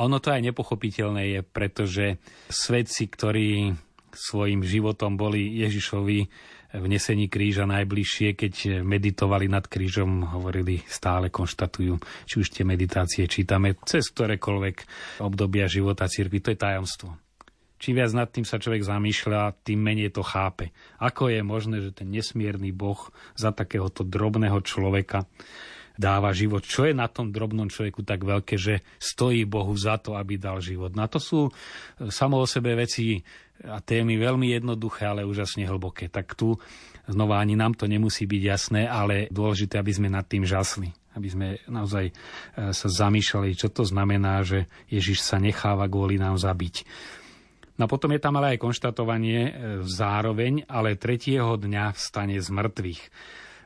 A 0.00 0.08
ono 0.08 0.16
to 0.16 0.32
aj 0.32 0.40
nepochopiteľné 0.40 1.36
je, 1.36 1.40
pretože 1.44 2.16
svedci, 2.48 3.04
ktorí 3.04 3.76
svojim 4.16 4.64
životom 4.64 5.20
boli 5.20 5.60
Ježišovi 5.60 6.18
v 6.70 6.86
nesení 6.88 7.28
kríža 7.28 7.68
najbližšie, 7.68 8.32
keď 8.32 8.80
meditovali 8.80 9.44
nad 9.50 9.68
krížom, 9.68 10.24
hovorili, 10.40 10.80
stále 10.88 11.28
konštatujú, 11.28 12.00
či 12.24 12.34
už 12.40 12.48
tie 12.48 12.64
meditácie 12.64 13.28
čítame 13.28 13.76
cez 13.84 14.08
ktorékoľvek 14.14 14.76
obdobia 15.20 15.68
života 15.68 16.08
cirkvi, 16.08 16.40
to 16.40 16.56
je 16.56 16.62
tajomstvo. 16.64 17.20
Čím 17.80 18.00
viac 18.00 18.12
nad 18.12 18.28
tým 18.28 18.44
sa 18.44 18.60
človek 18.60 18.84
zamýšľa, 18.84 19.64
tým 19.64 19.80
menej 19.80 20.12
to 20.12 20.20
chápe. 20.20 20.68
Ako 21.00 21.32
je 21.32 21.40
možné, 21.40 21.80
že 21.80 21.96
ten 21.96 22.12
nesmierny 22.12 22.76
Boh 22.76 23.08
za 23.36 23.52
takéhoto 23.56 24.04
drobného 24.04 24.60
človeka 24.64 25.24
dáva 25.96 26.34
život. 26.34 26.62
Čo 26.66 26.86
je 26.86 26.94
na 26.94 27.10
tom 27.10 27.30
drobnom 27.30 27.70
človeku 27.70 28.02
tak 28.06 28.22
veľké, 28.22 28.54
že 28.60 28.82
stojí 29.00 29.46
Bohu 29.46 29.72
za 29.74 29.96
to, 29.98 30.14
aby 30.14 30.36
dal 30.36 30.58
život? 30.62 30.94
Na 30.94 31.10
to 31.10 31.18
sú 31.18 31.48
samo 32.10 32.42
o 32.42 32.46
sebe 32.46 32.76
veci 32.76 33.20
a 33.66 33.80
témy 33.84 34.16
veľmi 34.16 34.56
jednoduché, 34.56 35.04
ale 35.04 35.28
úžasne 35.28 35.68
hlboké. 35.68 36.08
Tak 36.08 36.32
tu 36.32 36.56
znova 37.04 37.42
ani 37.42 37.58
nám 37.58 37.76
to 37.76 37.84
nemusí 37.84 38.24
byť 38.24 38.42
jasné, 38.42 38.82
ale 38.88 39.28
dôležité, 39.28 39.76
aby 39.76 39.92
sme 39.92 40.08
nad 40.08 40.24
tým 40.24 40.48
žasli. 40.48 40.88
Aby 41.10 41.28
sme 41.28 41.48
naozaj 41.66 42.06
e, 42.08 42.12
sa 42.70 42.88
zamýšľali, 42.88 43.58
čo 43.58 43.68
to 43.68 43.82
znamená, 43.82 44.46
že 44.46 44.70
Ježiš 44.86 45.26
sa 45.26 45.42
necháva 45.42 45.90
kvôli 45.90 46.16
nám 46.16 46.38
zabiť. 46.38 46.86
No 47.80 47.88
potom 47.88 48.12
je 48.14 48.20
tam 48.22 48.38
ale 48.38 48.54
aj 48.56 48.62
konštatovanie 48.62 49.40
e, 49.48 49.52
zároveň, 49.82 50.68
ale 50.70 51.00
tretieho 51.00 51.58
dňa 51.58 51.98
vstane 51.98 52.38
z 52.38 52.48
mŕtvych. 52.48 53.02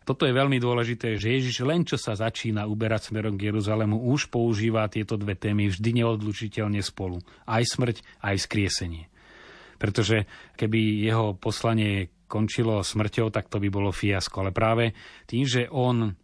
Toto 0.04 0.28
je 0.28 0.36
veľmi 0.36 0.60
dôležité, 0.60 1.16
že 1.16 1.32
Ježiš 1.32 1.64
len 1.64 1.82
čo 1.82 1.96
sa 1.96 2.12
začína 2.12 2.68
uberať 2.68 3.08
smerom 3.08 3.40
k 3.40 3.48
Jeruzalému, 3.48 4.04
už 4.12 4.28
používa 4.28 4.84
tieto 4.92 5.16
dve 5.16 5.32
témy 5.32 5.72
vždy 5.72 6.04
neodlučiteľne 6.04 6.84
spolu. 6.84 7.24
Aj 7.48 7.64
smrť, 7.64 8.04
aj 8.20 8.36
skriesenie 8.44 9.08
pretože 9.84 10.24
keby 10.56 11.04
jeho 11.04 11.36
poslanie 11.36 12.24
končilo 12.24 12.80
smrťou, 12.80 13.28
tak 13.28 13.52
to 13.52 13.60
by 13.60 13.68
bolo 13.68 13.92
fiasko. 13.92 14.40
Ale 14.40 14.50
práve 14.54 14.96
tým, 15.28 15.44
že 15.44 15.68
on 15.68 16.16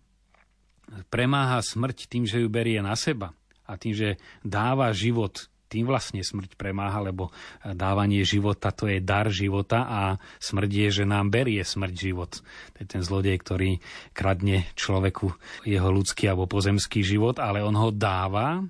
premáha 1.12 1.60
smrť 1.60 2.08
tým, 2.08 2.24
že 2.24 2.40
ju 2.40 2.48
berie 2.48 2.80
na 2.82 2.96
seba 2.96 3.36
a 3.68 3.76
tým, 3.76 3.94
že 3.94 4.18
dáva 4.42 4.90
život 4.96 5.46
tým 5.70 5.86
vlastne 5.86 6.18
smrť 6.18 6.58
premáha, 6.58 6.98
lebo 6.98 7.30
dávanie 7.62 8.26
života 8.26 8.74
to 8.74 8.90
je 8.90 8.98
dar 8.98 9.30
života 9.30 9.86
a 9.86 10.00
smrť 10.42 10.70
je, 10.70 10.88
že 11.02 11.04
nám 11.06 11.30
berie 11.30 11.62
smrť 11.62 11.94
život. 11.94 12.42
To 12.74 12.76
je 12.82 12.86
ten 12.90 13.02
zlodej, 13.06 13.38
ktorý 13.38 13.70
kradne 14.10 14.66
človeku 14.74 15.30
jeho 15.62 15.88
ľudský 15.94 16.26
alebo 16.26 16.50
pozemský 16.50 17.06
život, 17.06 17.38
ale 17.38 17.62
on 17.62 17.78
ho 17.78 17.94
dáva 17.94 18.66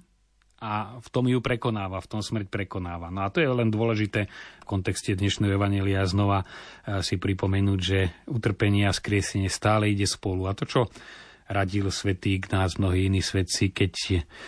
a 0.61 1.00
v 1.00 1.09
tom 1.09 1.25
ju 1.25 1.40
prekonáva, 1.40 2.04
v 2.04 2.11
tom 2.12 2.21
smrť 2.21 2.52
prekonáva. 2.52 3.09
No 3.09 3.25
a 3.25 3.33
to 3.33 3.40
je 3.40 3.49
len 3.49 3.73
dôležité 3.73 4.28
v 4.61 4.64
kontexte 4.69 5.16
dnešného 5.16 5.57
evanelia 5.57 6.04
znova 6.04 6.45
e, 6.45 7.00
si 7.00 7.16
pripomenúť, 7.16 7.80
že 7.80 8.12
utrpenie 8.28 8.85
a 8.85 8.92
skriesenie 8.92 9.49
stále 9.49 9.88
ide 9.88 10.04
spolu. 10.04 10.45
A 10.45 10.52
to, 10.52 10.69
čo 10.69 10.80
radil 11.50 11.90
svetý 11.90 12.38
nás 12.54 12.78
mnohí 12.78 13.11
iní 13.11 13.21
svetci, 13.21 13.75
keď 13.75 13.92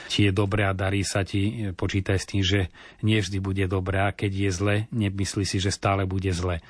ti 0.07 0.21
je 0.23 0.31
dobré 0.31 0.63
a 0.63 0.73
darí 0.73 1.03
sa 1.03 1.27
ti, 1.27 1.51
e, 1.51 1.53
počítaj 1.75 2.19
s 2.23 2.29
tým, 2.31 2.43
že 2.47 2.71
nie 3.03 3.19
vždy 3.19 3.43
bude 3.43 3.65
dobré 3.67 4.07
a 4.07 4.15
keď 4.15 4.31
je 4.31 4.51
zle, 4.55 4.77
nemyslí 4.95 5.43
si, 5.43 5.59
že 5.59 5.75
stále 5.75 6.07
bude 6.07 6.31
zle 6.31 6.63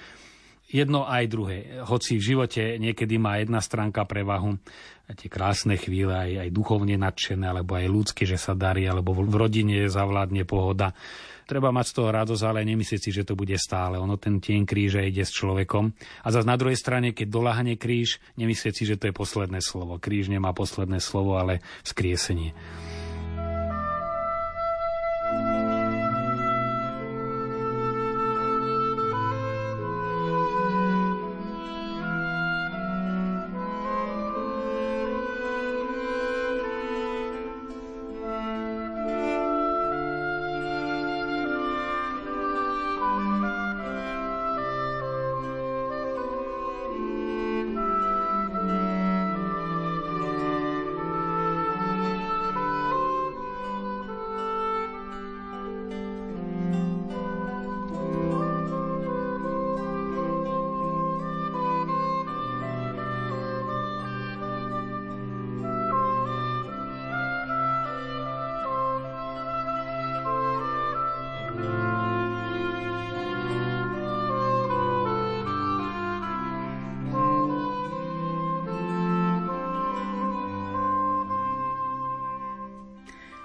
jedno 0.73 1.05
aj 1.05 1.29
druhé. 1.29 1.85
Hoci 1.85 2.17
v 2.17 2.27
živote 2.33 2.81
niekedy 2.81 3.21
má 3.21 3.37
jedna 3.37 3.61
stránka 3.61 4.09
prevahu, 4.09 4.57
tie 5.13 5.29
krásne 5.29 5.75
chvíle, 5.77 6.15
aj, 6.15 6.47
aj 6.47 6.49
duchovne 6.55 6.95
nadšené, 6.97 7.51
alebo 7.51 7.75
aj 7.77 7.87
ľudské, 7.91 8.23
že 8.25 8.39
sa 8.39 8.55
darí, 8.55 8.87
alebo 8.87 9.13
v 9.13 9.35
rodine 9.35 9.91
zavládne 9.91 10.47
pohoda. 10.47 10.95
Treba 11.43 11.75
mať 11.75 11.87
z 11.91 11.95
toho 11.99 12.09
radosť, 12.15 12.43
ale 12.47 12.65
nemyslieť 12.65 13.01
si, 13.03 13.11
že 13.11 13.27
to 13.27 13.35
bude 13.35 13.53
stále. 13.59 13.99
Ono 13.99 14.17
ten 14.17 14.39
tieň 14.39 14.63
kríža 14.63 15.03
ide 15.05 15.27
s 15.27 15.35
človekom. 15.35 15.91
A 16.25 16.29
zase 16.31 16.47
na 16.49 16.57
druhej 16.57 16.79
strane, 16.79 17.13
keď 17.13 17.29
doláhne 17.29 17.75
kríž, 17.77 18.23
nemyslieť 18.39 18.75
si, 18.79 18.85
že 18.89 18.97
to 18.97 19.11
je 19.11 19.15
posledné 19.15 19.59
slovo. 19.61 19.99
Kríž 19.99 20.31
nemá 20.31 20.55
posledné 20.55 21.03
slovo, 21.03 21.37
ale 21.37 21.61
skriesenie. 21.83 22.55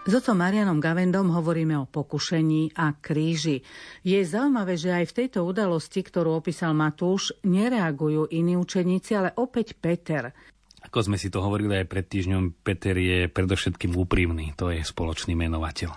S 0.08 0.16
otcom 0.16 0.40
Marianom 0.40 0.80
Gavendom 0.80 1.36
hovoríme 1.36 1.76
o 1.76 1.84
pokušení 1.84 2.80
a 2.80 2.96
kríži. 2.96 3.60
Je 4.08 4.16
zaujímavé, 4.24 4.80
že 4.80 4.96
aj 4.96 5.12
v 5.12 5.16
tejto 5.20 5.44
udalosti, 5.44 6.00
ktorú 6.00 6.40
opísal 6.40 6.72
Matúš, 6.72 7.36
nereagujú 7.44 8.32
iní 8.32 8.56
učeníci, 8.56 9.12
ale 9.20 9.36
opäť 9.36 9.76
Peter. 9.76 10.32
Ako 10.80 11.12
sme 11.12 11.20
si 11.20 11.28
to 11.28 11.44
hovorili 11.44 11.84
aj 11.84 11.92
pred 11.92 12.08
týždňom, 12.08 12.56
Peter 12.64 12.96
je 12.96 13.28
predovšetkým 13.28 14.00
úprimný, 14.00 14.56
to 14.56 14.72
je 14.72 14.80
spoločný 14.80 15.36
menovateľ. 15.36 15.92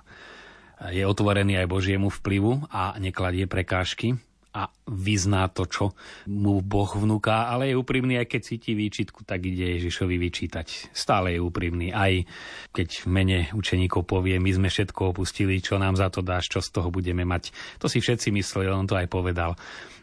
Je 0.91 1.07
otvorený 1.07 1.63
aj 1.63 1.71
Božiemu 1.71 2.11
vplyvu 2.11 2.67
a 2.67 2.99
nekladie 2.99 3.47
prekážky 3.47 4.19
a 4.51 4.67
vyzná 4.91 5.47
to, 5.55 5.63
čo 5.71 5.85
mu 6.27 6.59
Boh 6.59 6.91
vnúka, 6.91 7.47
ale 7.47 7.71
je 7.71 7.79
úprimný, 7.79 8.19
aj 8.19 8.27
keď 8.27 8.41
cíti 8.43 8.75
výčitku, 8.75 9.23
tak 9.23 9.47
ide 9.47 9.79
Ježišovi 9.79 10.19
vyčítať. 10.19 10.91
Stále 10.91 11.39
je 11.39 11.41
úprimný, 11.41 11.95
aj 11.95 12.27
keď 12.75 13.07
mene 13.07 13.47
učeníkov 13.55 14.11
povie, 14.11 14.43
my 14.43 14.51
sme 14.51 14.69
všetko 14.69 15.15
opustili, 15.15 15.63
čo 15.63 15.79
nám 15.79 15.95
za 15.95 16.11
to 16.11 16.19
dáš, 16.27 16.51
čo 16.51 16.59
z 16.59 16.75
toho 16.75 16.91
budeme 16.91 17.23
mať. 17.23 17.55
To 17.79 17.87
si 17.87 18.03
všetci 18.03 18.35
mysleli, 18.35 18.67
on 18.67 18.91
to 18.91 18.99
aj 18.99 19.07
povedal. 19.07 19.55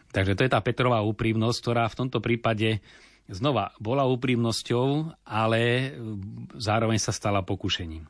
Takže 0.08 0.32
to 0.32 0.44
je 0.48 0.52
tá 0.56 0.64
Petrová 0.64 1.04
úprimnosť, 1.04 1.58
ktorá 1.60 1.84
v 1.92 1.98
tomto 2.00 2.24
prípade 2.24 2.80
znova 3.28 3.76
bola 3.76 4.08
úprimnosťou, 4.08 5.12
ale 5.28 5.92
zároveň 6.56 6.96
sa 6.96 7.12
stala 7.12 7.44
pokušením. 7.44 8.08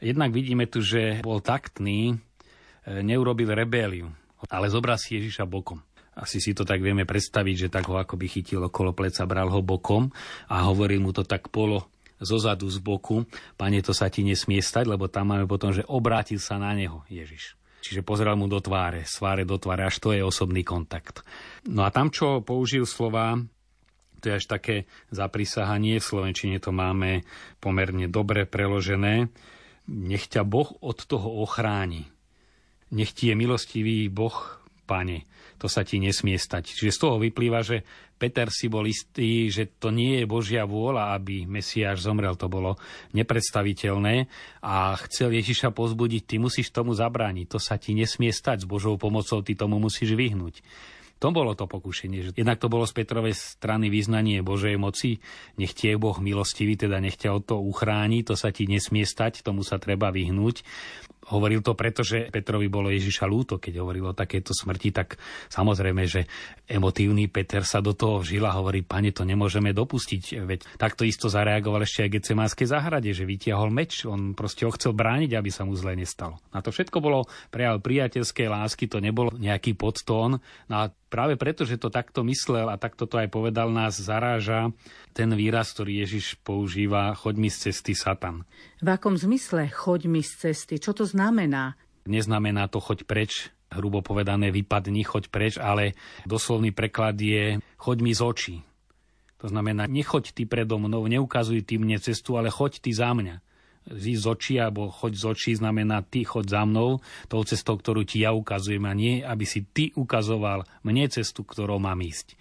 Jednak 0.00 0.32
vidíme 0.32 0.64
tu, 0.64 0.80
že 0.80 1.20
bol 1.20 1.44
taktný, 1.44 2.16
neurobil 2.88 3.52
rebéliu 3.52 4.08
ale 4.48 4.66
zobral 4.72 4.96
si 5.00 5.16
Ježiša 5.20 5.44
bokom. 5.48 5.80
Asi 6.14 6.38
si 6.38 6.54
to 6.54 6.62
tak 6.62 6.78
vieme 6.78 7.02
predstaviť, 7.02 7.66
že 7.66 7.72
tak 7.74 7.90
ho 7.90 7.98
akoby 7.98 8.30
chytil 8.30 8.62
okolo 8.62 8.94
pleca, 8.94 9.26
bral 9.26 9.50
ho 9.50 9.60
bokom 9.60 10.14
a 10.46 10.62
hovoril 10.70 11.02
mu 11.02 11.10
to 11.10 11.26
tak 11.26 11.50
polo 11.50 11.90
zo 12.22 12.38
zadu, 12.38 12.70
z 12.70 12.78
boku, 12.78 13.26
pane, 13.58 13.82
to 13.82 13.90
sa 13.90 14.06
ti 14.06 14.22
nesmie 14.22 14.62
stať, 14.62 14.86
lebo 14.86 15.10
tam 15.10 15.34
máme 15.34 15.50
potom, 15.50 15.74
že 15.74 15.82
obrátil 15.90 16.38
sa 16.38 16.56
na 16.62 16.70
neho 16.70 17.02
Ježiš. 17.10 17.58
Čiže 17.84 18.00
pozrel 18.00 18.32
mu 18.38 18.48
do 18.48 18.62
tváre, 18.64 19.04
sváre 19.04 19.44
do 19.44 19.60
tváre, 19.60 19.84
až 19.84 20.00
to 20.00 20.16
je 20.16 20.24
osobný 20.24 20.64
kontakt. 20.64 21.20
No 21.68 21.84
a 21.84 21.92
tam, 21.92 22.08
čo 22.08 22.40
použil 22.40 22.88
slova, 22.88 23.36
to 24.24 24.32
je 24.32 24.40
až 24.40 24.46
také 24.48 24.88
zaprisahanie, 25.12 26.00
v 26.00 26.08
Slovenčine 26.08 26.56
to 26.64 26.72
máme 26.72 27.28
pomerne 27.60 28.08
dobre 28.08 28.48
preložené, 28.48 29.28
nech 29.84 30.32
ťa 30.32 30.48
Boh 30.48 30.72
od 30.80 30.96
toho 31.04 31.44
ochráni. 31.44 32.08
Nech 32.92 33.16
ti 33.16 33.32
je 33.32 33.34
milostivý 33.38 34.12
Boh, 34.12 34.60
pane. 34.84 35.24
To 35.62 35.70
sa 35.70 35.80
ti 35.80 35.96
nesmie 35.96 36.36
stať. 36.36 36.76
Čiže 36.76 36.92
z 36.92 37.00
toho 37.00 37.16
vyplýva, 37.16 37.64
že 37.64 37.80
Peter 38.14 38.52
si 38.52 38.68
bol 38.68 38.84
istý, 38.84 39.48
že 39.48 39.80
to 39.80 39.88
nie 39.88 40.22
je 40.22 40.26
Božia 40.28 40.68
vôľa, 40.68 41.16
aby 41.16 41.48
Mesiáš 41.48 42.04
zomrel. 42.04 42.36
To 42.36 42.52
bolo 42.52 42.76
nepredstaviteľné 43.16 44.28
a 44.60 44.94
chcel 45.08 45.32
Ježiša 45.32 45.72
pozbudiť, 45.72 46.22
ty 46.24 46.36
musíš 46.36 46.70
tomu 46.70 46.92
zabrániť. 46.92 47.46
To 47.50 47.58
sa 47.58 47.80
ti 47.80 47.96
nesmie 47.96 48.30
stať. 48.30 48.64
S 48.64 48.70
Božou 48.70 49.00
pomocou 49.00 49.40
ty 49.40 49.56
tomu 49.56 49.80
musíš 49.80 50.12
vyhnúť. 50.14 50.60
To 51.24 51.32
bolo 51.32 51.56
to 51.56 51.64
pokušenie. 51.64 52.36
Jednak 52.36 52.60
to 52.60 52.68
bolo 52.68 52.84
z 52.84 53.00
Petrovej 53.00 53.32
strany 53.32 53.88
vyznanie 53.88 54.44
Božej 54.44 54.76
moci. 54.76 55.24
Nech 55.56 55.72
tie 55.72 55.96
Boh 55.96 56.20
milostivý, 56.20 56.76
teda 56.76 57.00
nech 57.00 57.16
ťa 57.16 57.32
od 57.32 57.42
toho 57.48 57.64
uchráni, 57.64 58.20
to 58.20 58.36
sa 58.36 58.52
ti 58.52 58.68
nesmie 58.68 59.08
stať, 59.08 59.40
tomu 59.40 59.64
sa 59.64 59.80
treba 59.80 60.12
vyhnúť. 60.12 60.60
Hovoril 61.32 61.64
to 61.64 61.72
preto, 61.72 62.04
že 62.04 62.28
Petrovi 62.28 62.68
bolo 62.68 62.92
Ježiša 62.92 63.24
lúto, 63.24 63.56
keď 63.56 63.80
hovoril 63.80 64.12
o 64.12 64.12
takéto 64.12 64.52
smrti, 64.52 64.92
tak 64.92 65.16
samozrejme, 65.48 66.04
že 66.04 66.28
emotívny 66.68 67.32
Peter 67.32 67.64
sa 67.64 67.80
do 67.80 67.96
toho 67.96 68.20
vžil 68.20 68.44
a 68.44 68.52
hovorí, 68.52 68.84
pane, 68.84 69.08
to 69.08 69.24
nemôžeme 69.24 69.72
dopustiť. 69.72 70.44
Veď 70.44 70.60
takto 70.76 71.08
isto 71.08 71.32
zareagoval 71.32 71.88
ešte 71.88 72.04
aj 72.04 72.20
Getsemánskej 72.20 72.68
záhrade, 72.68 73.08
že 73.16 73.24
vytiahol 73.24 73.72
meč, 73.72 74.04
on 74.04 74.36
proste 74.36 74.68
ho 74.68 74.72
chcel 74.76 74.92
brániť, 74.92 75.32
aby 75.32 75.48
sa 75.48 75.64
mu 75.64 75.72
zle 75.72 75.96
nestalo. 75.96 76.36
Na 76.52 76.60
to 76.60 76.68
všetko 76.68 77.00
bolo 77.00 77.24
prejav 77.48 77.80
priateľskej 77.80 78.52
lásky, 78.52 78.84
to 78.92 79.00
nebol 79.00 79.32
nejaký 79.32 79.72
podtón. 79.80 80.44
No 80.68 80.76
práve 81.14 81.38
preto, 81.38 81.62
že 81.62 81.78
to 81.78 81.94
takto 81.94 82.26
myslel 82.26 82.66
a 82.66 82.74
takto 82.74 83.06
to 83.06 83.22
aj 83.22 83.30
povedal, 83.30 83.70
nás 83.70 83.94
zaráža 83.94 84.74
ten 85.14 85.30
výraz, 85.30 85.70
ktorý 85.70 86.02
Ježiš 86.02 86.34
používa, 86.42 87.14
choď 87.14 87.34
mi 87.38 87.48
z 87.54 87.70
cesty 87.70 87.94
Satan. 87.94 88.42
V 88.82 88.88
akom 88.90 89.14
zmysle 89.14 89.70
choď 89.70 90.10
mi 90.10 90.26
z 90.26 90.50
cesty? 90.50 90.82
Čo 90.82 90.90
to 90.90 91.06
znamená? 91.06 91.78
Neznamená 92.10 92.66
to 92.66 92.82
choď 92.82 93.06
preč, 93.06 93.54
hrubo 93.70 94.02
povedané 94.02 94.50
vypadni, 94.50 95.06
choď 95.06 95.30
preč, 95.30 95.54
ale 95.54 95.94
doslovný 96.26 96.74
preklad 96.74 97.14
je 97.14 97.62
choď 97.78 97.96
mi 98.02 98.10
z 98.10 98.20
očí. 98.20 98.56
To 99.38 99.46
znamená, 99.46 99.86
nechoď 99.86 100.34
ty 100.34 100.50
predo 100.50 100.82
mnou, 100.82 101.06
neukazuj 101.06 101.62
ty 101.62 101.78
mne 101.78 102.02
cestu, 102.02 102.34
ale 102.34 102.50
choď 102.50 102.82
ty 102.82 102.90
za 102.90 103.14
mňa. 103.14 103.38
Zí 103.84 104.16
z 104.16 104.24
očí, 104.24 104.54
alebo 104.56 104.88
choď 104.88 105.12
z 105.12 105.24
očí 105.28 105.50
znamená 105.52 106.00
ty 106.00 106.24
choď 106.24 106.46
za 106.48 106.62
mnou, 106.64 107.04
tou 107.28 107.42
cestou, 107.44 107.76
ktorú 107.76 108.08
ti 108.08 108.24
ja 108.24 108.32
ukazujem 108.32 108.84
a 108.88 108.96
nie, 108.96 109.20
aby 109.20 109.44
si 109.44 109.68
ty 109.68 109.92
ukazoval 109.92 110.64
mne 110.84 111.04
cestu, 111.12 111.44
ktorou 111.44 111.76
mám 111.76 112.00
ísť. 112.00 112.32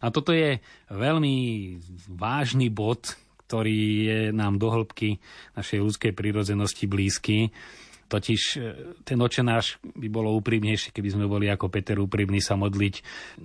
A 0.00 0.08
toto 0.08 0.32
je 0.32 0.60
veľmi 0.88 1.36
vážny 2.08 2.72
bod, 2.72 3.16
ktorý 3.46 3.78
je 4.02 4.20
nám 4.34 4.58
do 4.58 4.72
hĺbky 4.72 5.22
našej 5.54 5.78
ľudskej 5.78 6.12
prírodzenosti 6.12 6.84
blízky. 6.90 7.54
Totiž 8.06 8.42
e, 8.54 8.58
ten 9.02 9.18
očenáš 9.18 9.82
by 9.82 10.06
bolo 10.06 10.30
úprimnejšie, 10.38 10.94
keby 10.94 11.08
sme 11.10 11.26
boli 11.26 11.50
ako 11.50 11.66
Peter 11.66 11.98
úprimní 11.98 12.38
sa 12.38 12.54
modliť. 12.54 12.94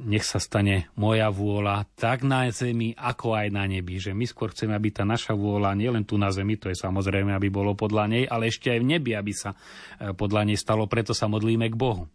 Nech 0.05 0.21
sa 0.21 0.37
stane 0.37 0.93
moja 0.93 1.33
vôľa 1.33 1.89
tak 1.97 2.21
na 2.21 2.45
zemi, 2.53 2.93
ako 2.93 3.33
aj 3.33 3.47
na 3.49 3.65
nebi. 3.65 3.97
Že 3.97 4.13
my 4.13 4.25
skôr 4.29 4.53
chceme, 4.53 4.77
aby 4.77 4.93
tá 4.93 5.01
naša 5.01 5.33
vôľa 5.33 5.73
nielen 5.73 6.05
tu 6.05 6.21
na 6.21 6.29
zemi, 6.29 6.61
to 6.61 6.69
je 6.69 6.77
samozrejme, 6.77 7.33
aby 7.33 7.49
bolo 7.49 7.73
podľa 7.73 8.05
nej, 8.05 8.23
ale 8.29 8.53
ešte 8.53 8.69
aj 8.69 8.79
v 8.85 8.89
nebi, 8.97 9.11
aby 9.17 9.33
sa 9.33 9.57
e, 9.97 10.13
podľa 10.13 10.45
nej 10.45 10.57
stalo. 10.61 10.85
Preto 10.85 11.17
sa 11.17 11.25
modlíme 11.25 11.65
k 11.65 11.75
Bohu 11.75 12.05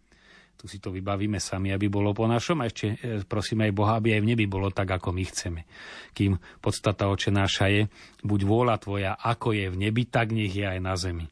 tu 0.57 0.65
si 0.65 0.81
to 0.81 0.89
vybavíme 0.89 1.37
sami, 1.37 1.71
aby 1.71 1.93
bolo 1.93 2.17
po 2.17 2.25
našom 2.25 2.65
a 2.65 2.69
ešte 2.73 2.97
e, 2.97 3.21
prosíme 3.29 3.69
aj 3.69 3.77
Boha, 3.77 4.01
aby 4.01 4.17
aj 4.17 4.25
v 4.25 4.29
nebi 4.33 4.45
bolo 4.49 4.73
tak, 4.73 4.89
ako 4.89 5.13
my 5.13 5.25
chceme. 5.29 5.69
Kým 6.17 6.41
podstata 6.65 7.13
očenáša 7.13 7.69
je, 7.69 7.83
buď 8.25 8.41
vôľa 8.49 8.77
tvoja, 8.81 9.13
ako 9.21 9.53
je 9.53 9.69
v 9.69 9.77
nebi, 9.77 10.09
tak 10.09 10.33
nech 10.33 10.57
je 10.57 10.65
aj 10.65 10.81
na 10.81 10.97
zemi. 10.97 11.29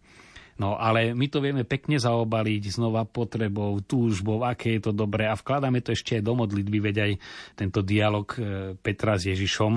No 0.61 0.79
ale 0.79 1.13
my 1.19 1.27
to 1.27 1.43
vieme 1.43 1.67
pekne 1.67 1.99
zaobaliť 1.99 2.79
znova 2.79 3.03
potrebou, 3.09 3.83
túžbou, 3.83 4.47
aké 4.47 4.79
je 4.79 4.91
to 4.91 4.93
dobré. 4.95 5.27
A 5.27 5.35
vkladáme 5.35 5.83
to 5.83 5.91
ešte 5.91 6.19
aj 6.19 6.23
do 6.23 6.35
modlitby, 6.39 6.79
veď 6.79 6.97
aj 7.03 7.13
tento 7.59 7.81
dialog 7.83 8.27
e, 8.39 8.39
Petra 8.79 9.19
s 9.19 9.27
Ježišom, 9.27 9.73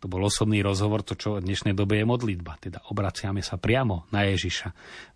to 0.00 0.06
bol 0.08 0.24
osobný 0.24 0.64
rozhovor, 0.64 1.04
to 1.04 1.14
čo 1.14 1.36
v 1.36 1.44
dnešnej 1.44 1.76
dobe 1.76 2.00
je 2.00 2.08
modlitba, 2.08 2.56
teda 2.58 2.88
obraciame 2.88 3.44
sa 3.44 3.60
priamo 3.60 4.08
na 4.10 4.24
Ježiša. 4.26 4.68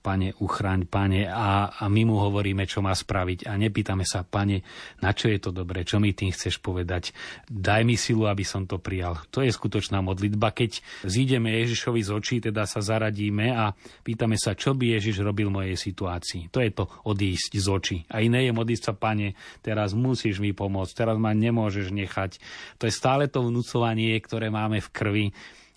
Pane, 0.04 0.36
uchráň, 0.38 0.86
pane, 0.86 1.26
a, 1.26 1.74
a 1.74 1.84
my 1.90 2.02
mu 2.06 2.22
hovoríme, 2.22 2.62
čo 2.68 2.84
má 2.84 2.94
spraviť. 2.94 3.50
A 3.50 3.58
nepýtame 3.58 4.06
sa, 4.06 4.22
pane, 4.22 4.62
na 5.02 5.10
čo 5.16 5.32
je 5.32 5.38
to 5.42 5.50
dobré, 5.50 5.82
čo 5.82 5.98
mi 5.98 6.14
tým 6.14 6.30
chceš 6.30 6.62
povedať, 6.62 7.10
daj 7.48 7.82
mi 7.82 7.98
silu, 7.98 8.28
aby 8.28 8.44
som 8.46 8.68
to 8.68 8.78
prijal. 8.78 9.18
To 9.34 9.42
je 9.42 9.50
skutočná 9.50 9.98
modlitba, 10.04 10.52
keď 10.52 10.78
zídeme 11.02 11.50
Ježišovi 11.64 12.00
z 12.04 12.10
očí, 12.12 12.36
teda 12.38 12.68
sa 12.68 12.78
zaradíme 12.78 13.50
a 13.54 13.74
pýtame 14.04 14.38
sa, 14.38 14.54
čo 14.54 14.76
by 14.76 14.98
Ježiš 14.98 15.05
Ježiš 15.06 15.22
robil 15.22 15.46
mojej 15.46 15.78
situácii. 15.78 16.50
To 16.50 16.58
je 16.58 16.74
to 16.74 16.90
odísť 17.06 17.54
z 17.54 17.66
očí. 17.70 17.98
A 18.10 18.26
iné 18.26 18.42
je 18.42 18.50
modliť 18.50 18.80
sa, 18.82 18.92
pane, 18.98 19.38
teraz 19.62 19.94
musíš 19.94 20.42
mi 20.42 20.50
pomôcť, 20.50 21.06
teraz 21.06 21.14
ma 21.14 21.30
nemôžeš 21.30 21.94
nechať. 21.94 22.42
To 22.82 22.90
je 22.90 22.92
stále 22.92 23.30
to 23.30 23.46
vnúcovanie, 23.46 24.18
ktoré 24.18 24.50
máme 24.50 24.82
v 24.82 24.90
krvi. 24.90 25.26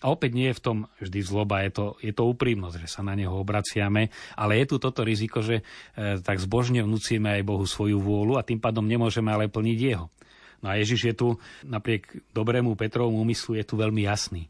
A 0.01 0.09
opäť 0.09 0.33
nie 0.33 0.49
je 0.49 0.57
v 0.57 0.63
tom 0.65 0.77
vždy 0.97 1.19
zloba, 1.21 1.61
je 1.61 1.71
to, 1.75 1.85
je 2.01 2.09
to 2.15 2.23
úprimnosť, 2.25 2.81
že 2.81 2.89
sa 2.89 3.05
na 3.05 3.13
neho 3.13 3.37
obraciame, 3.37 4.09
ale 4.33 4.63
je 4.63 4.65
tu 4.73 4.75
toto 4.81 5.05
riziko, 5.05 5.43
že 5.43 5.61
e, 5.61 5.63
tak 6.23 6.39
zbožne 6.39 6.81
vnúcime 6.81 7.35
aj 7.37 7.43
Bohu 7.43 7.67
svoju 7.67 7.99
vôľu 7.99 8.39
a 8.39 8.47
tým 8.47 8.63
pádom 8.63 8.87
nemôžeme 8.87 9.27
ale 9.29 9.51
plniť 9.51 9.77
jeho. 9.77 10.07
No 10.63 10.71
a 10.71 10.79
Ježiš 10.79 11.01
je 11.03 11.15
tu, 11.15 11.27
napriek 11.67 12.15
dobrému 12.31 12.79
Petrovmu 12.79 13.19
úmyslu, 13.21 13.59
je 13.59 13.67
tu 13.67 13.75
veľmi 13.75 14.07
jasný 14.07 14.47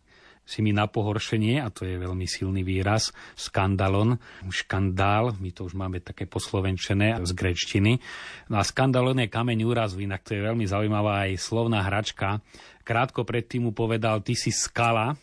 si 0.49 0.65
mi 0.65 0.73
na 0.73 0.89
pohoršenie, 0.89 1.62
a 1.62 1.69
to 1.69 1.85
je 1.85 2.01
veľmi 2.01 2.25
silný 2.25 2.65
výraz, 2.65 3.13
skandalon, 3.38 4.17
škandál, 4.49 5.38
my 5.38 5.53
to 5.53 5.69
už 5.69 5.77
máme 5.77 6.01
také 6.01 6.25
poslovenčené 6.25 7.21
z 7.21 7.31
grečtiny. 7.38 8.01
No 8.49 8.57
a 8.57 8.65
skandalon 8.65 9.21
je 9.21 9.29
kameň 9.29 9.62
úrazu, 9.62 10.01
inak 10.01 10.25
to 10.25 10.33
je 10.33 10.41
veľmi 10.41 10.65
zaujímavá 10.65 11.29
aj 11.29 11.38
slovná 11.38 11.85
hračka. 11.85 12.41
Krátko 12.81 13.21
predtým 13.21 13.69
mu 13.69 13.71
povedal, 13.77 14.25
ty 14.25 14.33
si 14.33 14.49
skala, 14.49 15.13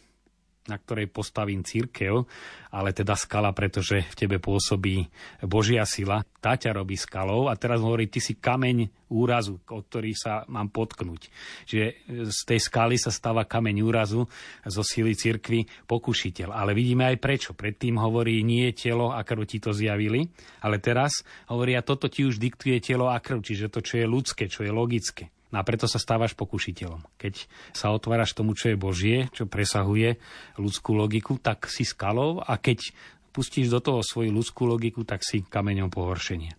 na 0.67 0.77
ktorej 0.79 1.11
postavím 1.11 1.63
církev, 1.63 2.27
ale 2.75 2.91
teda 2.93 3.15
skala, 3.15 3.55
pretože 3.55 4.03
v 4.03 4.15
tebe 4.15 4.37
pôsobí 4.43 5.09
Božia 5.47 5.87
sila. 5.87 6.27
Tá 6.43 6.59
ťa 6.59 6.77
robí 6.77 6.99
skalou 6.99 7.49
a 7.49 7.55
teraz 7.57 7.81
hovorí, 7.81 8.11
ty 8.11 8.19
si 8.19 8.37
kameň 8.37 9.07
úrazu, 9.11 9.63
o 9.71 9.81
ktorý 9.81 10.13
sa 10.13 10.43
mám 10.51 10.71
potknúť. 10.75 11.31
Čiže 11.67 11.87
z 12.31 12.41
tej 12.43 12.61
skaly 12.61 12.97
sa 12.99 13.15
stáva 13.15 13.47
kameň 13.47 13.77
úrazu 13.87 14.27
zo 14.67 14.83
sily 14.83 15.15
cirkvy 15.15 15.87
pokušiteľ. 15.87 16.51
Ale 16.51 16.75
vidíme 16.75 17.07
aj 17.07 17.23
prečo. 17.23 17.51
Predtým 17.55 18.03
hovorí, 18.03 18.43
nie 18.43 18.75
telo 18.75 19.15
a 19.15 19.23
krv 19.23 19.47
ti 19.47 19.63
to 19.63 19.71
zjavili, 19.71 20.27
ale 20.63 20.83
teraz 20.83 21.23
hovorí, 21.47 21.79
a 21.79 21.87
toto 21.87 22.11
ti 22.11 22.27
už 22.27 22.43
diktuje 22.43 22.83
telo 22.83 23.09
a 23.11 23.23
krv, 23.23 23.43
čiže 23.43 23.71
to, 23.71 23.81
čo 23.83 24.03
je 24.03 24.07
ľudské, 24.07 24.51
čo 24.51 24.67
je 24.67 24.75
logické. 24.75 25.31
No 25.55 25.63
a 25.63 25.67
preto 25.67 25.87
sa 25.87 26.03
stávaš 26.03 26.35
pokušiteľom. 26.35 27.07
Keď 27.17 27.47
sa 27.71 27.95
otváraš 27.95 28.35
tomu, 28.35 28.59
čo 28.59 28.75
je 28.75 28.77
Božie, 28.79 29.19
čo 29.31 29.47
presahuje 29.47 30.19
ľudskú 30.59 30.99
logiku, 30.99 31.39
tak 31.39 31.71
si 31.71 31.87
skalou 31.87 32.43
a 32.43 32.59
keď 32.59 32.91
pustíš 33.31 33.71
do 33.71 33.79
toho 33.79 34.01
svoju 34.03 34.35
ľudskú 34.35 34.67
logiku, 34.67 35.07
tak 35.07 35.23
si 35.23 35.47
kameňom 35.47 35.93
pohoršenia. 35.93 36.57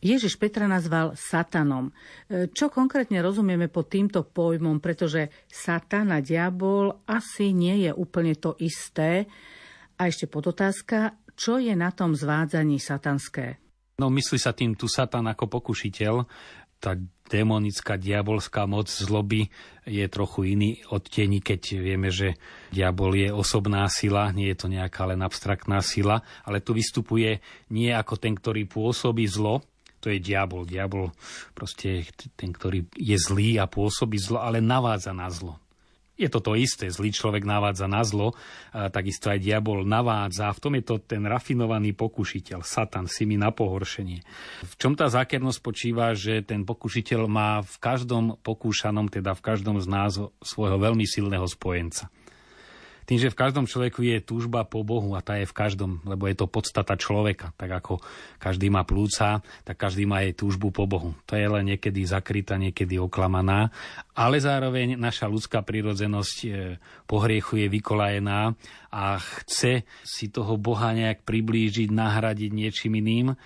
Ježiš 0.00 0.40
Petra 0.40 0.64
nazval 0.64 1.12
satanom. 1.12 1.92
E, 2.24 2.48
čo 2.48 2.72
konkrétne 2.72 3.20
rozumieme 3.20 3.68
pod 3.68 3.92
týmto 3.92 4.24
pojmom, 4.24 4.80
pretože 4.80 5.28
satan 5.44 6.08
a 6.16 6.24
diabol 6.24 7.04
asi 7.04 7.52
nie 7.52 7.84
je 7.84 7.92
úplne 7.92 8.32
to 8.32 8.56
isté. 8.64 9.28
A 10.00 10.08
ešte 10.08 10.24
podotázka, 10.24 11.20
čo 11.36 11.60
je 11.60 11.76
na 11.76 11.92
tom 11.92 12.16
zvádzaní 12.16 12.80
satanské? 12.80 13.60
No 14.00 14.08
myslí 14.08 14.40
sa 14.40 14.56
tým 14.56 14.72
tu 14.72 14.88
Satan 14.88 15.28
ako 15.28 15.60
pokušiteľ, 15.60 16.24
tá 16.80 16.96
démonická, 17.30 17.94
diabolská 17.94 18.66
moc 18.66 18.90
zloby 18.90 19.46
je 19.86 20.02
trochu 20.10 20.58
iný 20.58 20.70
odtieni, 20.90 21.38
keď 21.38 21.78
vieme, 21.78 22.10
že 22.10 22.34
diabol 22.74 23.14
je 23.14 23.30
osobná 23.30 23.86
sila, 23.86 24.34
nie 24.34 24.50
je 24.50 24.58
to 24.58 24.66
nejaká 24.66 25.06
len 25.06 25.22
abstraktná 25.22 25.78
sila, 25.84 26.26
ale 26.42 26.58
tu 26.64 26.74
vystupuje 26.74 27.38
nie 27.70 27.94
ako 27.94 28.18
ten, 28.18 28.34
ktorý 28.34 28.66
pôsobí 28.66 29.30
zlo, 29.30 29.62
to 30.00 30.08
je 30.08 30.18
diabol. 30.18 30.64
Diabol 30.64 31.12
proste 31.52 32.08
ten, 32.34 32.50
ktorý 32.50 32.88
je 32.96 33.16
zlý 33.20 33.60
a 33.60 33.68
pôsobí 33.68 34.16
zlo, 34.16 34.40
ale 34.40 34.64
navádza 34.64 35.12
na 35.14 35.28
zlo 35.30 35.60
je 36.20 36.28
to 36.28 36.44
to 36.44 36.52
isté. 36.54 36.92
Zlý 36.92 37.10
človek 37.10 37.48
navádza 37.48 37.88
na 37.88 38.04
zlo, 38.04 38.36
a 38.76 38.92
takisto 38.92 39.32
aj 39.32 39.40
diabol 39.40 39.88
navádza. 39.88 40.52
V 40.52 40.60
tom 40.60 40.72
je 40.76 40.84
to 40.84 41.00
ten 41.00 41.24
rafinovaný 41.24 41.96
pokušiteľ, 41.96 42.60
Satan, 42.60 43.08
si 43.08 43.24
mi 43.24 43.40
na 43.40 43.48
pohoršenie. 43.48 44.20
V 44.68 44.74
čom 44.76 44.92
tá 44.92 45.08
zákernosť 45.08 45.58
počíva, 45.64 46.12
že 46.12 46.44
ten 46.44 46.68
pokušiteľ 46.68 47.20
má 47.24 47.64
v 47.64 47.76
každom 47.80 48.36
pokúšanom, 48.44 49.08
teda 49.08 49.32
v 49.32 49.42
každom 49.42 49.80
z 49.80 49.88
nás 49.88 50.20
svojho 50.44 50.76
veľmi 50.76 51.08
silného 51.08 51.48
spojenca. 51.48 52.12
Tým, 53.10 53.18
že 53.18 53.34
v 53.34 53.42
každom 53.42 53.66
človeku 53.66 54.06
je 54.06 54.22
túžba 54.22 54.62
po 54.62 54.86
Bohu 54.86 55.18
a 55.18 55.20
tá 55.20 55.34
je 55.34 55.42
v 55.42 55.50
každom, 55.50 55.98
lebo 56.06 56.30
je 56.30 56.38
to 56.38 56.46
podstata 56.46 56.94
človeka. 56.94 57.50
Tak 57.58 57.82
ako 57.82 57.98
každý 58.38 58.70
má 58.70 58.86
plúca, 58.86 59.42
tak 59.66 59.74
každý 59.82 60.06
má 60.06 60.22
aj 60.22 60.38
túžbu 60.38 60.70
po 60.70 60.86
Bohu. 60.86 61.10
To 61.26 61.34
je 61.34 61.42
len 61.42 61.74
niekedy 61.74 62.06
zakrytá, 62.06 62.54
niekedy 62.54 63.02
oklamaná, 63.02 63.74
ale 64.14 64.38
zároveň 64.38 64.94
naša 64.94 65.26
ľudská 65.26 65.66
prírodzenosť 65.66 66.36
e, 66.46 66.48
po 67.10 67.18
hriechu 67.18 67.58
je 67.58 67.66
vykolajená 67.66 68.54
a 68.94 69.18
chce 69.18 69.82
si 70.06 70.30
toho 70.30 70.54
Boha 70.54 70.94
nejak 70.94 71.26
priblížiť, 71.26 71.90
nahradiť 71.90 72.50
niečím 72.54 72.94
iným. 72.94 73.34
E, 73.34 73.36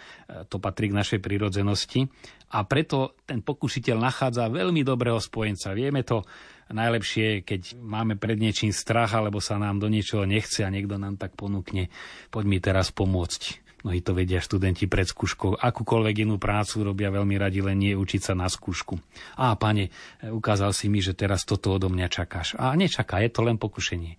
to 0.44 0.60
patrí 0.60 0.92
k 0.92 0.98
našej 1.00 1.24
prírodzenosti. 1.24 2.04
A 2.54 2.62
preto 2.62 3.18
ten 3.26 3.42
pokušiteľ 3.42 3.96
nachádza 3.98 4.46
veľmi 4.46 4.86
dobrého 4.86 5.18
spojenca. 5.18 5.74
Vieme 5.74 6.06
to 6.06 6.22
najlepšie, 6.70 7.42
keď 7.42 7.76
máme 7.82 8.14
pred 8.14 8.38
niečím 8.38 8.70
strach, 8.70 9.12
alebo 9.12 9.42
sa 9.42 9.58
nám 9.58 9.82
do 9.82 9.90
niečoho 9.90 10.22
nechce 10.24 10.62
a 10.62 10.70
niekto 10.70 10.96
nám 10.96 11.18
tak 11.18 11.34
ponúkne, 11.34 11.90
poď 12.30 12.44
mi 12.46 12.58
teraz 12.62 12.94
pomôcť. 12.94 13.64
Mnohí 13.84 14.00
to 14.00 14.16
vedia 14.16 14.40
študenti 14.40 14.88
pred 14.88 15.04
skúškou. 15.04 15.60
Akúkoľvek 15.60 16.24
inú 16.24 16.40
prácu 16.40 16.88
robia 16.88 17.12
veľmi 17.12 17.36
radi, 17.36 17.60
len 17.60 17.76
nie 17.76 17.92
učiť 17.92 18.32
sa 18.32 18.32
na 18.32 18.48
skúšku. 18.48 18.96
A 19.36 19.52
pane, 19.60 19.92
ukázal 20.24 20.72
si 20.72 20.88
mi, 20.88 21.04
že 21.04 21.12
teraz 21.12 21.44
toto 21.44 21.76
odo 21.76 21.92
mňa 21.92 22.08
čakáš. 22.08 22.56
A 22.56 22.72
nečaká, 22.72 23.20
je 23.20 23.28
to 23.28 23.44
len 23.44 23.60
pokušenie. 23.60 24.16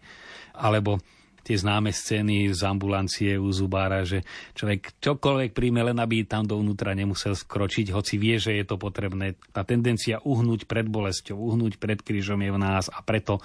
Alebo 0.53 1.01
tie 1.45 1.61
známe 1.61 1.93
scény 1.93 2.49
z 2.49 2.61
ambulancie 2.65 3.37
u 3.37 3.53
zubára, 3.53 4.01
že 4.01 4.25
človek 4.57 4.97
čokoľvek 4.97 5.53
príjme, 5.53 5.85
len 5.85 6.01
aby 6.01 6.25
tam 6.25 6.49
dovnútra 6.49 6.97
nemusel 6.97 7.37
skročiť, 7.37 7.93
hoci 7.93 8.17
vie, 8.17 8.41
že 8.41 8.57
je 8.57 8.65
to 8.65 8.81
potrebné. 8.81 9.37
Tá 9.53 9.61
tendencia 9.61 10.17
uhnúť 10.25 10.65
pred 10.65 10.89
bolesťou, 10.89 11.37
uhnúť 11.37 11.77
pred 11.77 12.01
krížom 12.01 12.41
je 12.41 12.49
v 12.49 12.59
nás 12.59 12.89
a 12.89 13.05
preto, 13.05 13.37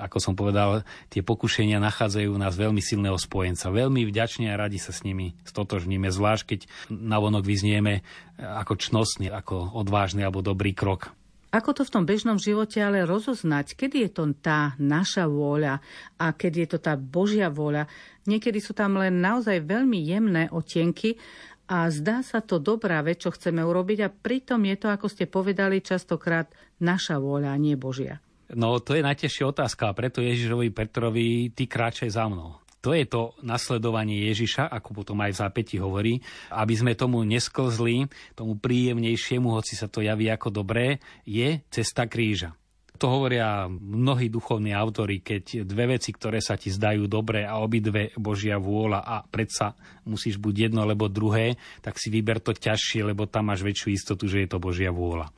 ako 0.00 0.16
som 0.16 0.32
povedal, 0.32 0.88
tie 1.12 1.20
pokušenia 1.20 1.76
nachádzajú 1.76 2.32
u 2.32 2.40
nás 2.40 2.56
veľmi 2.56 2.80
silného 2.80 3.20
spojenca. 3.20 3.68
Veľmi 3.68 4.08
vďačne 4.08 4.48
a 4.48 4.56
radi 4.56 4.80
sa 4.80 4.96
s 4.96 5.04
nimi 5.04 5.36
stotožníme, 5.44 6.08
zvlášť 6.08 6.44
keď 6.56 6.60
navonok 6.88 7.44
vyznieme 7.44 8.00
ako 8.40 8.80
čnostný, 8.80 9.28
ako 9.28 9.76
odvážny 9.76 10.24
alebo 10.24 10.40
dobrý 10.40 10.72
krok. 10.72 11.12
Ako 11.52 11.76
to 11.76 11.84
v 11.84 11.92
tom 11.92 12.08
bežnom 12.08 12.40
živote 12.40 12.80
ale 12.80 13.04
rozoznať, 13.04 13.76
kedy 13.76 14.08
je 14.08 14.10
to 14.16 14.24
tá 14.40 14.72
naša 14.80 15.28
vôľa 15.28 15.84
a 16.16 16.32
kedy 16.32 16.64
je 16.64 16.68
to 16.72 16.78
tá 16.80 16.96
Božia 16.96 17.52
vôľa? 17.52 17.92
Niekedy 18.24 18.56
sú 18.56 18.72
tam 18.72 18.96
len 18.96 19.20
naozaj 19.20 19.60
veľmi 19.60 20.00
jemné 20.00 20.48
otienky 20.48 21.20
a 21.68 21.92
zdá 21.92 22.24
sa 22.24 22.40
to 22.40 22.56
dobrá 22.56 23.04
vec, 23.04 23.20
čo 23.20 23.36
chceme 23.36 23.60
urobiť 23.60 23.98
a 24.00 24.08
pritom 24.08 24.64
je 24.64 24.76
to, 24.80 24.88
ako 24.88 25.12
ste 25.12 25.28
povedali, 25.28 25.84
častokrát 25.84 26.48
naša 26.80 27.20
vôľa, 27.20 27.52
nie 27.60 27.76
Božia. 27.76 28.24
No 28.56 28.80
to 28.80 28.96
je 28.96 29.04
najtežšia 29.04 29.44
otázka 29.52 29.92
a 29.92 29.96
preto 29.96 30.24
Ježišovi 30.24 30.72
Petrovi, 30.72 31.52
ty 31.52 31.68
kráčaj 31.68 32.08
za 32.16 32.32
mnou. 32.32 32.61
To 32.82 32.90
je 32.90 33.06
to 33.06 33.38
nasledovanie 33.46 34.26
Ježiša, 34.26 34.66
ako 34.66 35.02
potom 35.02 35.22
aj 35.22 35.30
v 35.30 35.40
zápäti 35.46 35.76
hovorí, 35.78 36.18
aby 36.50 36.74
sme 36.74 36.98
tomu 36.98 37.22
nesklzli, 37.22 38.10
tomu 38.34 38.58
príjemnejšiemu, 38.58 39.54
hoci 39.54 39.78
sa 39.78 39.86
to 39.86 40.02
javí 40.02 40.26
ako 40.26 40.50
dobré, 40.50 40.98
je 41.22 41.62
cesta 41.70 42.10
kríža. 42.10 42.58
To 42.98 43.06
hovoria 43.10 43.66
mnohí 43.70 44.30
duchovní 44.30 44.74
autory, 44.74 45.22
keď 45.22 45.66
dve 45.66 45.98
veci, 45.98 46.14
ktoré 46.14 46.38
sa 46.38 46.54
ti 46.58 46.70
zdajú 46.70 47.06
dobré 47.06 47.46
a 47.46 47.58
obidve 47.62 48.14
Božia 48.18 48.58
vôľa 48.58 49.02
a 49.02 49.26
predsa 49.26 49.74
musíš 50.06 50.38
buď 50.38 50.70
jedno 50.70 50.82
alebo 50.82 51.10
druhé, 51.10 51.58
tak 51.82 51.98
si 51.98 52.10
vyber 52.10 52.38
to 52.38 52.54
ťažšie, 52.54 53.06
lebo 53.06 53.30
tam 53.30 53.50
máš 53.50 53.62
väčšiu 53.66 53.88
istotu, 53.94 54.26
že 54.26 54.46
je 54.46 54.48
to 54.50 54.62
Božia 54.62 54.94
vôľa. 54.94 55.30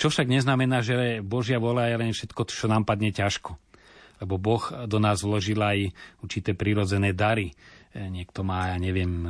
Čo 0.00 0.08
však 0.08 0.28
neznamená, 0.28 0.80
že 0.80 1.20
Božia 1.20 1.60
vôľa 1.60 1.92
je 1.92 1.96
len 2.00 2.12
všetko, 2.12 2.48
čo 2.48 2.68
nám 2.68 2.88
padne 2.88 3.12
ťažko 3.12 3.60
lebo 4.22 4.38
Boh 4.38 4.62
do 4.86 5.02
nás 5.02 5.26
vložil 5.26 5.58
aj 5.58 5.90
určité 6.22 6.54
prírodzené 6.54 7.10
dary. 7.10 7.50
E, 7.92 8.08
niekto 8.08 8.40
má, 8.40 8.72
ja 8.72 8.78
neviem, 8.80 9.12
e, 9.12 9.28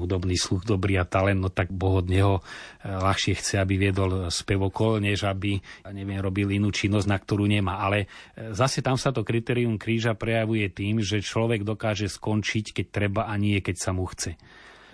hudobný 0.00 0.34
sluch, 0.34 0.66
dobrý 0.66 0.98
a 0.98 1.06
talent, 1.06 1.38
no 1.38 1.52
tak 1.52 1.70
Boh 1.70 2.02
od 2.02 2.10
neho 2.10 2.40
e, 2.40 2.90
ľahšie 2.90 3.38
chce, 3.38 3.60
aby 3.60 3.78
viedol 3.78 4.32
spevokol, 4.32 4.98
než 4.98 5.28
aby, 5.28 5.60
neviem, 5.94 6.18
robil 6.18 6.50
inú 6.56 6.74
činnosť, 6.74 7.06
na 7.06 7.20
ktorú 7.20 7.46
nemá. 7.46 7.84
Ale 7.84 8.10
zase 8.34 8.82
tam 8.82 8.98
sa 8.98 9.12
to 9.12 9.22
kritérium 9.22 9.78
kríža 9.78 10.16
prejavuje 10.18 10.66
tým, 10.72 11.04
že 11.04 11.22
človek 11.22 11.62
dokáže 11.62 12.10
skončiť, 12.10 12.74
keď 12.74 12.86
treba 12.90 13.22
a 13.30 13.34
nie, 13.38 13.60
keď 13.62 13.76
sa 13.78 13.92
mu 13.94 14.08
chce. 14.10 14.34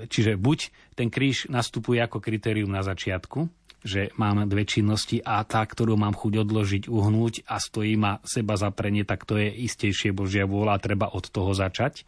Čiže 0.01 0.41
buď 0.41 0.59
ten 0.97 1.13
kríž 1.13 1.49
nastupuje 1.53 2.01
ako 2.01 2.25
kritérium 2.25 2.73
na 2.73 2.81
začiatku, 2.81 3.60
že 3.81 4.13
mám 4.21 4.45
dve 4.45 4.69
činnosti 4.69 5.25
a 5.25 5.41
tá, 5.45 5.65
ktorú 5.65 5.97
mám 5.97 6.13
chuť 6.13 6.45
odložiť, 6.45 6.83
uhnúť 6.89 7.49
a 7.49 7.57
stojí 7.57 7.97
ma 7.97 8.21
seba 8.25 8.57
zaprenie, 8.61 9.09
tak 9.09 9.25
to 9.25 9.41
je 9.41 9.49
istejšie 9.49 10.13
Božia 10.13 10.45
vôľa 10.45 10.77
a 10.77 10.83
treba 10.83 11.09
od 11.09 11.25
toho 11.29 11.57
začať. 11.57 12.05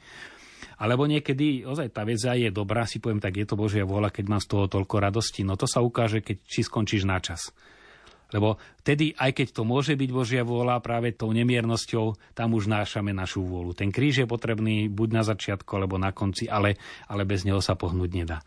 Alebo 0.83 1.07
niekedy, 1.07 1.63
ozaj 1.63 1.95
tá 1.95 2.03
vec 2.03 2.19
je 2.19 2.51
dobrá, 2.51 2.85
si 2.85 2.99
poviem, 2.99 3.23
tak 3.23 3.39
je 3.39 3.47
to 3.47 3.55
Božia 3.55 3.87
vôľa, 3.87 4.11
keď 4.11 4.25
mám 4.27 4.43
z 4.43 4.51
toho 4.51 4.67
toľko 4.67 4.99
radosti. 4.99 5.47
No 5.47 5.55
to 5.55 5.71
sa 5.71 5.79
ukáže, 5.79 6.21
keď 6.21 6.43
či 6.43 6.67
skončíš 6.67 7.07
na 7.07 7.23
čas. 7.23 7.55
Lebo 8.33 8.57
vtedy, 8.81 9.13
aj 9.13 9.37
keď 9.37 9.49
to 9.61 9.63
môže 9.63 9.93
byť 9.93 10.11
Božia 10.11 10.43
vôľa, 10.43 10.81
práve 10.81 11.13
tou 11.13 11.29
nemiernosťou, 11.31 12.33
tam 12.33 12.57
už 12.57 12.67
nášame 12.67 13.13
našu 13.13 13.45
vôľu. 13.45 13.77
Ten 13.77 13.93
kríž 13.93 14.25
je 14.25 14.27
potrebný 14.27 14.89
buď 14.89 15.09
na 15.13 15.23
začiatku, 15.23 15.69
alebo 15.77 16.01
na 16.01 16.17
konci, 16.17 16.49
ale, 16.49 16.81
ale 17.07 17.29
bez 17.29 17.45
neho 17.45 17.61
sa 17.61 17.77
pohnúť 17.77 18.11
nedá. 18.11 18.41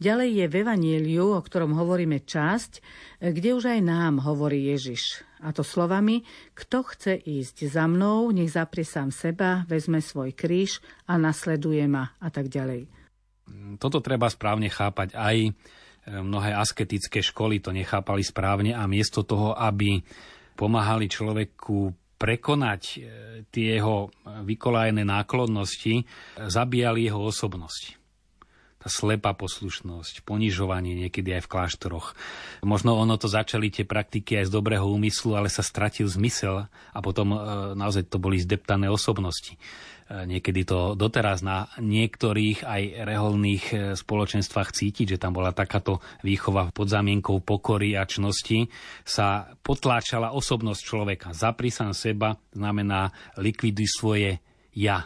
Ďalej 0.00 0.28
je 0.32 0.46
v 0.48 0.54
Evanieliu, 0.64 1.36
o 1.36 1.44
ktorom 1.44 1.76
hovoríme 1.76 2.24
časť, 2.24 2.80
kde 3.20 3.52
už 3.52 3.68
aj 3.68 3.80
nám 3.84 4.24
hovorí 4.24 4.72
Ježiš. 4.72 5.20
A 5.44 5.52
to 5.52 5.60
slovami, 5.60 6.24
kto 6.56 6.88
chce 6.88 7.20
ísť 7.20 7.68
za 7.68 7.84
mnou, 7.84 8.32
nech 8.32 8.48
zaprie 8.48 8.88
sám 8.88 9.12
seba, 9.12 9.68
vezme 9.68 10.00
svoj 10.00 10.32
kríž 10.32 10.80
a 11.04 11.20
nasleduje 11.20 11.84
ma 11.84 12.16
a 12.16 12.32
tak 12.32 12.48
ďalej. 12.48 12.88
Toto 13.76 14.00
treba 14.00 14.32
správne 14.32 14.72
chápať. 14.72 15.12
Aj 15.12 15.36
e, 15.36 15.52
mnohé 16.08 16.56
asketické 16.56 17.20
školy 17.20 17.60
to 17.60 17.68
nechápali 17.68 18.24
správne 18.24 18.72
a 18.72 18.88
miesto 18.88 19.20
toho, 19.20 19.52
aby 19.52 20.00
pomáhali 20.56 21.12
človeku 21.12 21.92
prekonať 22.16 22.82
e, 22.88 22.96
tie 23.52 23.76
jeho 23.76 24.08
vykolajené 24.48 25.04
náklonnosti, 25.04 26.08
zabíjali 26.40 27.04
jeho 27.04 27.20
osobnosť 27.20 27.99
tá 28.80 28.88
slepá 28.88 29.36
poslušnosť, 29.36 30.24
ponižovanie 30.24 30.96
niekedy 30.96 31.36
aj 31.36 31.44
v 31.44 31.52
kláštoroch. 31.52 32.16
Možno 32.64 32.96
ono 32.96 33.20
to 33.20 33.28
začali 33.28 33.68
tie 33.68 33.84
praktiky 33.84 34.40
aj 34.40 34.48
z 34.48 34.54
dobrého 34.56 34.88
úmyslu, 34.88 35.36
ale 35.36 35.52
sa 35.52 35.60
stratil 35.60 36.08
zmysel 36.08 36.64
a 36.64 36.98
potom 37.04 37.36
e, 37.36 37.38
naozaj 37.76 38.08
to 38.08 38.16
boli 38.16 38.40
zdeptané 38.40 38.88
osobnosti. 38.88 39.52
E, 39.52 39.60
niekedy 40.24 40.64
to 40.64 40.96
doteraz 40.96 41.44
na 41.44 41.68
niektorých 41.76 42.64
aj 42.64 42.82
reholných 43.04 43.64
e, 43.68 43.74
spoločenstvách 44.00 44.72
cítiť, 44.72 45.14
že 45.14 45.20
tam 45.20 45.36
bola 45.36 45.52
takáto 45.52 46.00
výchova 46.24 46.72
pod 46.72 46.88
zámienkou 46.88 47.36
pokory 47.44 48.00
a 48.00 48.08
čnosti, 48.08 48.72
sa 49.04 49.52
potláčala 49.60 50.32
osobnosť 50.32 50.80
človeka. 50.80 51.28
Zapri 51.36 51.68
seba 51.68 52.40
znamená 52.56 53.12
likviduj 53.36 53.88
svoje 53.92 54.30
ja, 54.72 55.04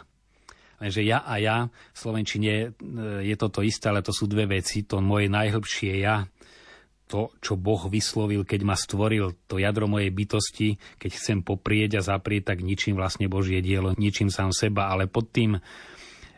Lenže 0.79 1.01
ja 1.03 1.23
a 1.23 1.39
ja, 1.39 1.67
v 1.67 1.97
Slovenčine 1.97 2.53
e, 2.53 2.67
je 3.23 3.35
to 3.39 3.47
to 3.47 3.61
isté, 3.63 3.87
ale 3.87 4.03
to 4.03 4.11
sú 4.11 4.27
dve 4.27 4.59
veci. 4.59 4.83
To 4.87 4.99
moje 4.99 5.31
najhlbšie 5.31 6.03
ja, 6.03 6.27
to, 7.05 7.29
čo 7.37 7.53
Boh 7.53 7.85
vyslovil, 7.85 8.43
keď 8.43 8.61
ma 8.65 8.73
stvoril, 8.73 9.37
to 9.45 9.61
jadro 9.61 9.85
mojej 9.85 10.09
bytosti, 10.09 10.69
keď 10.97 11.11
chcem 11.13 11.39
poprieť 11.45 12.01
a 12.01 12.05
zaprieť, 12.05 12.53
tak 12.53 12.65
ničím 12.65 12.97
vlastne 12.97 13.29
Božie 13.29 13.61
dielo, 13.61 13.93
ničím 13.93 14.33
sám 14.33 14.49
seba, 14.49 14.89
ale 14.89 15.05
pod 15.05 15.29
tým 15.29 15.61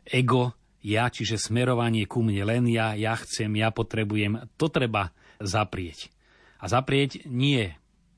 ego, 0.04 0.52
ja, 0.84 1.08
čiže 1.08 1.40
smerovanie 1.40 2.04
ku 2.04 2.20
mne, 2.20 2.44
len 2.44 2.64
ja, 2.68 2.96
ja 3.00 3.16
chcem, 3.16 3.52
ja 3.56 3.72
potrebujem, 3.72 4.52
to 4.60 4.68
treba 4.68 5.16
zaprieť. 5.40 6.12
A 6.60 6.68
zaprieť 6.68 7.28
nie 7.32 7.72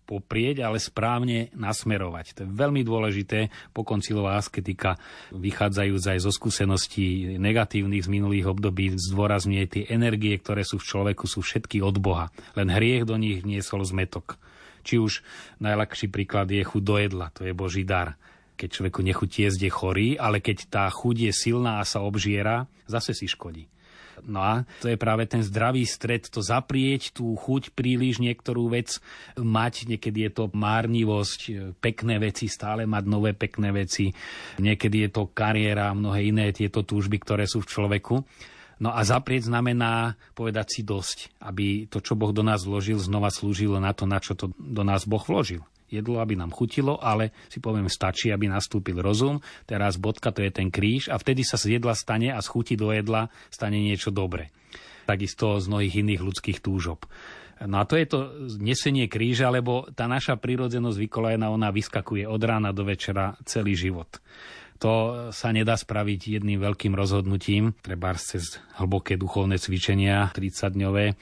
poprieť, 0.09 0.65
ale 0.65 0.81
správne 0.81 1.53
nasmerovať. 1.53 2.25
To 2.33 2.39
je 2.41 2.49
veľmi 2.49 2.81
dôležité. 2.81 3.53
Pokoncilová 3.69 4.41
asketika, 4.41 4.97
vychádzajúc 5.29 6.03
aj 6.09 6.19
zo 6.25 6.33
skúseností 6.33 7.37
negatívnych 7.37 8.01
z 8.01 8.09
minulých 8.09 8.49
období, 8.49 8.97
zdôrazňuje 8.97 9.65
tie 9.69 9.83
energie, 9.93 10.33
ktoré 10.41 10.65
sú 10.65 10.81
v 10.81 10.87
človeku, 10.89 11.29
sú 11.29 11.45
všetky 11.45 11.85
od 11.85 12.01
Boha. 12.01 12.33
Len 12.57 12.73
hriech 12.73 13.05
do 13.05 13.21
nich 13.21 13.45
niesol 13.45 13.85
zmetok. 13.85 14.41
Či 14.81 14.97
už 14.97 15.21
najľahší 15.61 16.09
príklad 16.09 16.49
je 16.49 16.65
chuť 16.65 16.81
do 16.81 16.95
jedla, 16.97 17.29
to 17.29 17.45
je 17.45 17.53
Boží 17.53 17.85
dar 17.85 18.17
keď 18.59 18.75
človeku 18.75 18.99
nechutí 18.99 19.47
jesť, 19.47 19.59
je 19.63 19.71
chorý, 19.71 20.09
ale 20.19 20.43
keď 20.43 20.67
tá 20.67 20.83
chuť 20.91 21.15
je 21.15 21.31
silná 21.31 21.79
a 21.79 21.87
sa 21.87 22.03
obžiera, 22.03 22.67
zase 22.91 23.15
si 23.15 23.23
škodí. 23.23 23.71
No 24.25 24.39
a 24.41 24.53
to 24.83 24.91
je 24.91 24.97
práve 24.99 25.27
ten 25.29 25.43
zdravý 25.45 25.87
stred, 25.87 26.27
to 26.27 26.43
zaprieť 26.43 27.15
tú 27.15 27.35
chuť 27.37 27.71
príliš 27.71 28.19
niektorú 28.19 28.71
vec 28.71 28.99
mať, 29.39 29.89
niekedy 29.89 30.27
je 30.27 30.31
to 30.31 30.45
márnivosť, 30.51 31.39
pekné 31.79 32.19
veci, 32.19 32.51
stále 32.51 32.83
mať 32.83 33.03
nové 33.07 33.31
pekné 33.37 33.71
veci, 33.71 34.11
niekedy 34.59 35.07
je 35.07 35.09
to 35.13 35.31
kariéra, 35.31 35.95
mnohé 35.95 36.29
iné 36.29 36.51
tieto 36.51 36.83
túžby, 36.83 37.21
ktoré 37.21 37.47
sú 37.47 37.63
v 37.63 37.71
človeku. 37.71 38.15
No 38.79 38.95
a 38.95 39.03
zaprieť 39.03 39.51
znamená 39.51 40.15
povedať 40.31 40.79
si 40.79 40.81
dosť, 40.87 41.35
aby 41.43 41.91
to, 41.91 41.99
čo 41.99 42.15
Boh 42.15 42.31
do 42.31 42.47
nás 42.47 42.63
vložil, 42.63 42.95
znova 42.95 43.27
slúžilo 43.27 43.75
na 43.83 43.91
to, 43.91 44.07
na 44.07 44.23
čo 44.23 44.39
to 44.39 44.55
do 44.55 44.87
nás 44.87 45.03
Boh 45.03 45.19
vložil. 45.19 45.67
Jedlo, 45.89 46.21
aby 46.21 46.37
nám 46.37 46.53
chutilo, 46.53 47.01
ale 47.01 47.35
si 47.49 47.59
poviem, 47.59 47.89
stačí, 47.89 48.29
aby 48.29 48.47
nastúpil 48.47 49.01
rozum. 49.01 49.41
Teraz 49.65 49.97
bodka, 49.97 50.31
to 50.31 50.45
je 50.45 50.53
ten 50.53 50.69
kríž 50.69 51.09
a 51.09 51.17
vtedy 51.17 51.41
sa 51.43 51.57
z 51.57 51.77
jedla 51.77 51.97
stane 51.97 52.29
a 52.31 52.39
z 52.39 52.47
chuti 52.47 52.77
do 52.77 52.93
jedla 52.93 53.27
stane 53.49 53.81
niečo 53.81 54.13
dobré. 54.13 54.53
Takisto 55.09 55.57
z 55.57 55.65
mnohých 55.67 56.05
iných 56.05 56.21
ľudských 56.21 56.59
túžob. 56.61 57.09
No 57.59 57.83
a 57.83 57.83
to 57.83 57.99
je 57.99 58.07
to 58.07 58.19
nesenie 58.55 59.11
kríža, 59.11 59.51
lebo 59.51 59.83
tá 59.91 60.07
naša 60.07 60.39
prírodzenosť 60.39 60.95
vykolajena, 60.95 61.51
ona 61.51 61.75
vyskakuje 61.75 62.23
od 62.23 62.39
rána 62.39 62.71
do 62.71 62.87
večera 62.87 63.35
celý 63.43 63.75
život. 63.75 64.07
To 64.79 65.27
sa 65.35 65.51
nedá 65.51 65.75
spraviť 65.75 66.39
jedným 66.39 66.63
veľkým 66.63 66.95
rozhodnutím, 66.95 67.75
treba 67.83 68.15
cez 68.15 68.63
hlboké 68.79 69.19
duchovné 69.19 69.59
cvičenia 69.59 70.31
30-dňové, 70.31 71.19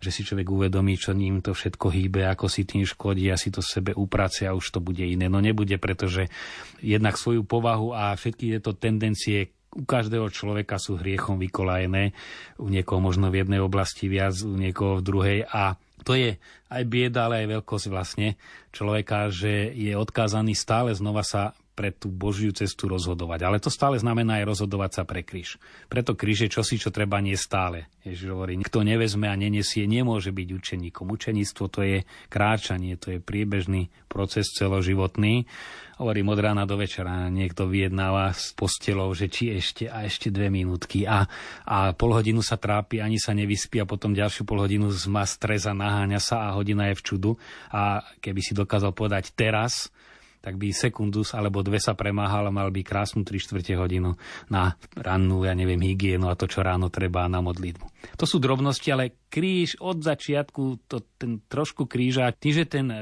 že 0.00 0.10
si 0.10 0.24
človek 0.24 0.48
uvedomí, 0.48 0.96
čo 0.96 1.12
ním 1.12 1.44
to 1.44 1.52
všetko 1.52 1.92
hýbe, 1.92 2.24
ako 2.24 2.48
si 2.48 2.64
tým 2.64 2.88
škodí 2.88 3.28
a 3.28 3.36
si 3.36 3.52
to 3.52 3.60
sebe 3.60 3.92
uprace 3.92 4.48
a 4.48 4.56
už 4.56 4.72
to 4.72 4.80
bude 4.80 5.04
iné. 5.04 5.28
No 5.28 5.44
nebude, 5.44 5.76
pretože 5.76 6.32
jednak 6.80 7.20
svoju 7.20 7.44
povahu 7.44 7.92
a 7.92 8.16
všetky 8.16 8.56
tieto 8.56 8.72
tendencie 8.72 9.52
u 9.70 9.86
každého 9.86 10.32
človeka 10.34 10.82
sú 10.82 10.98
hriechom 10.98 11.38
vykolajené, 11.38 12.10
u 12.58 12.66
niekoho 12.66 12.98
možno 12.98 13.30
v 13.30 13.46
jednej 13.46 13.62
oblasti 13.62 14.10
viac, 14.10 14.34
u 14.42 14.58
niekoho 14.58 14.98
v 14.98 15.06
druhej 15.06 15.38
a 15.46 15.78
to 16.00 16.16
je 16.16 16.40
aj 16.72 16.82
bieda, 16.88 17.28
ale 17.28 17.44
aj 17.44 17.60
veľkosť 17.60 17.86
vlastne 17.92 18.40
človeka, 18.72 19.28
že 19.28 19.68
je 19.76 19.92
odkázaný 19.92 20.56
stále 20.56 20.96
znova 20.96 21.20
sa 21.20 21.52
pre 21.80 21.96
tú 21.96 22.12
Božiu 22.12 22.52
cestu 22.52 22.92
rozhodovať. 22.92 23.40
Ale 23.40 23.56
to 23.56 23.72
stále 23.72 23.96
znamená 23.96 24.44
aj 24.44 24.52
rozhodovať 24.52 25.00
sa 25.00 25.02
pre 25.08 25.24
kríž. 25.24 25.56
Preto 25.88 26.12
kríž 26.12 26.44
je 26.44 26.52
čosi, 26.52 26.76
čo 26.76 26.92
treba 26.92 27.16
nie 27.24 27.40
stále. 27.40 27.88
Ježiš 28.04 28.36
hovorí, 28.36 28.60
kto 28.60 28.84
nevezme 28.84 29.32
a 29.32 29.40
nenesie, 29.40 29.88
nemôže 29.88 30.28
byť 30.28 30.48
učeníkom. 30.60 31.08
Učeníctvo 31.08 31.64
to 31.72 31.80
je 31.80 31.98
kráčanie, 32.28 33.00
to 33.00 33.16
je 33.16 33.18
priebežný 33.24 33.88
proces 34.12 34.52
celoživotný. 34.52 35.48
Hovorím 35.96 36.36
od 36.36 36.40
rána 36.44 36.68
do 36.68 36.76
večera, 36.76 37.32
niekto 37.32 37.64
vyjednáva 37.64 38.36
s 38.36 38.52
postelou, 38.52 39.12
že 39.16 39.32
či 39.32 39.56
ešte 39.56 39.88
a 39.88 40.04
ešte 40.04 40.28
dve 40.28 40.52
minútky 40.52 41.08
a, 41.08 41.24
a 41.64 41.96
pol 41.96 42.12
hodinu 42.12 42.44
sa 42.44 42.60
trápi, 42.60 43.00
ani 43.00 43.16
sa 43.16 43.32
nevyspí 43.32 43.80
a 43.80 43.88
potom 43.88 44.12
ďalšiu 44.12 44.44
pol 44.44 44.64
hodinu 44.64 44.92
má 45.08 45.24
stres 45.24 45.64
a 45.64 45.72
naháňa 45.72 46.20
sa 46.20 46.48
a 46.48 46.56
hodina 46.56 46.92
je 46.92 47.00
v 47.00 47.04
čudu. 47.04 47.32
A 47.72 48.04
keby 48.20 48.40
si 48.44 48.52
dokázal 48.52 48.92
povedať 48.92 49.32
teraz, 49.32 49.92
tak 50.40 50.56
by 50.56 50.72
sekundus 50.72 51.36
alebo 51.36 51.60
dve 51.60 51.76
sa 51.76 51.92
premáhal 51.92 52.48
a 52.48 52.52
mal 52.52 52.72
by 52.72 52.80
krásnu 52.80 53.22
3 53.22 53.36
čtvrte 53.36 53.76
hodinu 53.76 54.16
na 54.48 54.74
rannú, 54.96 55.44
ja 55.44 55.52
neviem, 55.52 55.80
hygienu 55.80 56.32
a 56.32 56.34
to, 56.36 56.48
čo 56.48 56.64
ráno 56.64 56.88
treba 56.88 57.28
na 57.28 57.44
modlitbu. 57.44 58.16
To 58.16 58.24
sú 58.24 58.40
drobnosti, 58.40 58.88
ale 58.88 59.28
kríž 59.28 59.78
od 59.84 60.00
začiatku, 60.00 60.88
to, 60.88 61.04
ten 61.20 61.44
trošku 61.44 61.84
kríža, 61.84 62.32
tým, 62.32 62.52
že 62.56 62.64
ten 62.64 62.86
e, 62.88 63.00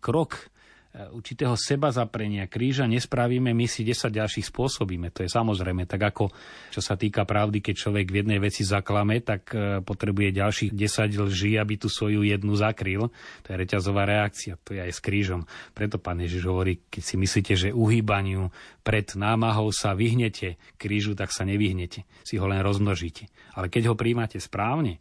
krok 0.00 0.48
určitého 0.96 1.52
seba 1.54 1.92
zaprenia 1.92 2.48
kríža 2.48 2.88
nespravíme, 2.88 3.52
my 3.52 3.66
si 3.68 3.84
10 3.84 4.08
ďalších 4.08 4.48
spôsobíme. 4.48 5.12
To 5.12 5.20
je 5.22 5.30
samozrejme. 5.30 5.84
Tak 5.84 6.00
ako 6.00 6.24
čo 6.72 6.80
sa 6.80 6.96
týka 6.96 7.28
pravdy, 7.28 7.60
keď 7.60 7.74
človek 7.76 8.06
v 8.08 8.18
jednej 8.24 8.40
veci 8.40 8.64
zaklame, 8.64 9.20
tak 9.20 9.52
e, 9.52 9.84
potrebuje 9.84 10.32
ďalších 10.32 10.72
10 10.72 11.28
lží, 11.28 11.60
aby 11.60 11.74
tú 11.76 11.92
svoju 11.92 12.24
jednu 12.24 12.56
zakryl. 12.56 13.12
To 13.44 13.48
je 13.52 13.56
reťazová 13.60 14.08
reakcia. 14.08 14.56
To 14.64 14.72
je 14.72 14.80
aj 14.80 14.92
s 14.96 15.00
krížom. 15.04 15.44
Preto 15.76 16.00
pán 16.00 16.24
Ježiš 16.24 16.48
hovorí, 16.48 16.80
keď 16.88 17.02
si 17.04 17.14
myslíte, 17.20 17.52
že 17.54 17.68
uhýbaniu 17.76 18.48
pred 18.80 19.12
námahou 19.12 19.68
sa 19.70 19.92
vyhnete 19.92 20.56
krížu, 20.80 21.12
tak 21.12 21.30
sa 21.36 21.44
nevyhnete. 21.44 22.08
Si 22.24 22.40
ho 22.40 22.46
len 22.48 22.64
rozmnožíte. 22.64 23.28
Ale 23.54 23.68
keď 23.68 23.92
ho 23.92 23.94
príjmate 23.94 24.40
správne, 24.40 24.96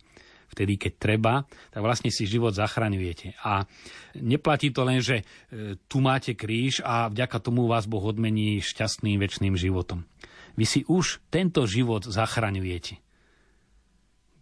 vtedy, 0.51 0.79
keď 0.79 0.93
treba, 0.97 1.33
tak 1.69 1.81
vlastne 1.83 2.09
si 2.09 2.25
život 2.25 2.55
zachraňujete. 2.55 3.37
A 3.43 3.67
neplatí 4.17 4.71
to 4.71 4.87
len, 4.87 5.03
že 5.03 5.21
e, 5.21 5.23
tu 5.87 5.99
máte 5.99 6.33
kríž 6.33 6.81
a 6.81 7.11
vďaka 7.11 7.37
tomu 7.43 7.67
vás 7.67 7.85
Boh 7.85 8.01
odmení 8.01 8.63
šťastným 8.63 9.19
väčšným 9.19 9.55
životom. 9.59 10.07
Vy 10.57 10.65
si 10.65 10.81
už 10.87 11.21
tento 11.29 11.67
život 11.69 12.07
zachraňujete. 12.07 12.97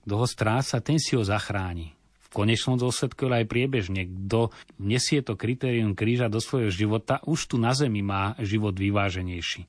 Kto 0.06 0.14
ho 0.22 0.28
stráca, 0.30 0.80
ten 0.80 1.02
si 1.02 1.18
ho 1.18 1.26
zachráni. 1.26 1.98
V 2.30 2.44
konečnom 2.46 2.78
dôsledku 2.78 3.26
aj 3.28 3.50
priebežne. 3.50 4.06
Kto 4.06 4.54
nesie 4.78 5.26
to 5.26 5.34
kritérium 5.36 5.98
kríža 5.98 6.30
do 6.30 6.38
svojho 6.40 6.70
života, 6.70 7.20
už 7.26 7.52
tu 7.52 7.56
na 7.58 7.74
zemi 7.74 8.06
má 8.06 8.38
život 8.40 8.78
vyváženejší 8.78 9.66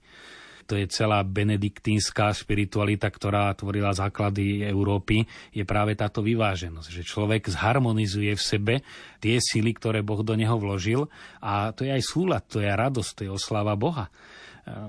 to 0.67 0.75
je 0.77 0.91
celá 0.91 1.23
benediktínska 1.23 2.35
spiritualita, 2.35 3.09
ktorá 3.09 3.55
tvorila 3.55 3.95
základy 3.95 4.67
Európy, 4.67 5.25
je 5.55 5.63
práve 5.63 5.95
táto 5.95 6.21
vyváženosť, 6.21 6.89
že 6.91 7.07
človek 7.07 7.47
zharmonizuje 7.47 8.35
v 8.35 8.43
sebe 8.43 8.75
tie 9.23 9.39
sily, 9.39 9.73
ktoré 9.79 10.03
Boh 10.03 10.21
do 10.27 10.35
neho 10.35 10.59
vložil 10.59 11.07
a 11.41 11.71
to 11.71 11.87
je 11.87 11.95
aj 11.95 12.03
súlad, 12.03 12.45
to 12.51 12.59
je 12.59 12.69
radosť, 12.69 13.11
to 13.17 13.21
je 13.25 13.31
oslava 13.31 13.79
Boha 13.79 14.11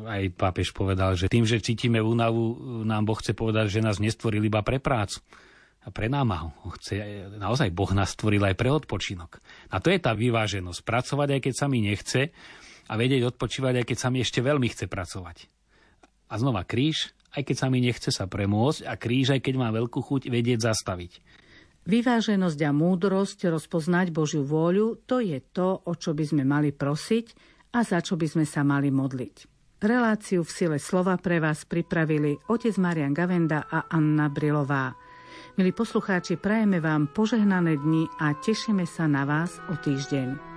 aj 0.10 0.34
pápež 0.34 0.74
povedal, 0.74 1.14
že 1.14 1.30
tým, 1.30 1.46
že 1.46 1.62
cítime 1.62 2.02
únavu, 2.02 2.58
nám 2.82 3.06
Boh 3.06 3.18
chce 3.22 3.38
povedať, 3.38 3.78
že 3.78 3.86
nás 3.86 4.02
nestvoril 4.02 4.42
iba 4.42 4.66
pre 4.66 4.82
prácu 4.82 5.22
a 5.86 5.94
pre 5.94 6.10
námahu. 6.10 6.52
Chce, 6.82 7.30
naozaj 7.38 7.70
Boh 7.72 7.92
nás 7.94 8.18
stvoril 8.18 8.42
aj 8.42 8.58
pre 8.58 8.74
odpočinok. 8.74 9.38
A 9.70 9.78
to 9.78 9.94
je 9.94 10.02
tá 10.02 10.18
vyváženosť. 10.18 10.82
Pracovať, 10.82 11.38
aj 11.38 11.42
keď 11.46 11.54
sa 11.54 11.70
mi 11.70 11.86
nechce 11.86 12.34
a 12.90 12.94
vedieť 12.98 13.24
odpočívať, 13.24 13.84
aj 13.84 13.86
keď 13.86 13.98
sa 13.98 14.10
mi 14.10 14.20
ešte 14.20 14.42
veľmi 14.42 14.68
chce 14.68 14.90
pracovať. 14.90 15.57
A 16.28 16.34
znova 16.40 16.68
kríž, 16.68 17.16
aj 17.36 17.44
keď 17.48 17.56
sa 17.56 17.68
mi 17.72 17.80
nechce 17.80 18.10
sa 18.12 18.28
premôcť 18.28 18.88
a 18.88 18.94
kríž, 19.00 19.36
aj 19.36 19.42
keď 19.44 19.56
má 19.60 19.70
veľkú 19.72 20.00
chuť 20.04 20.28
vedieť 20.28 20.68
zastaviť. 20.68 21.12
Vyváženosť 21.88 22.60
a 22.68 22.72
múdrosť 22.76 23.48
rozpoznať 23.48 24.12
Božiu 24.12 24.44
vôľu, 24.44 25.08
to 25.08 25.24
je 25.24 25.40
to, 25.56 25.80
o 25.88 25.94
čo 25.96 26.12
by 26.12 26.28
sme 26.28 26.44
mali 26.44 26.76
prosiť 26.76 27.26
a 27.72 27.80
za 27.88 28.04
čo 28.04 28.20
by 28.20 28.28
sme 28.28 28.44
sa 28.44 28.68
mali 28.68 28.92
modliť. 28.92 29.56
Reláciu 29.78 30.42
v 30.44 30.52
sile 30.52 30.78
slova 30.82 31.16
pre 31.22 31.38
vás 31.38 31.64
pripravili 31.64 32.36
otec 32.50 32.76
Marian 32.82 33.14
Gavenda 33.14 33.70
a 33.70 33.88
Anna 33.88 34.28
Brilová. 34.28 34.98
Milí 35.56 35.72
poslucháči, 35.72 36.36
prajeme 36.36 36.82
vám 36.82 37.14
požehnané 37.14 37.78
dni 37.78 38.10
a 38.20 38.34
tešíme 38.36 38.84
sa 38.90 39.06
na 39.06 39.24
vás 39.24 39.62
o 39.70 39.78
týždeň. 39.78 40.57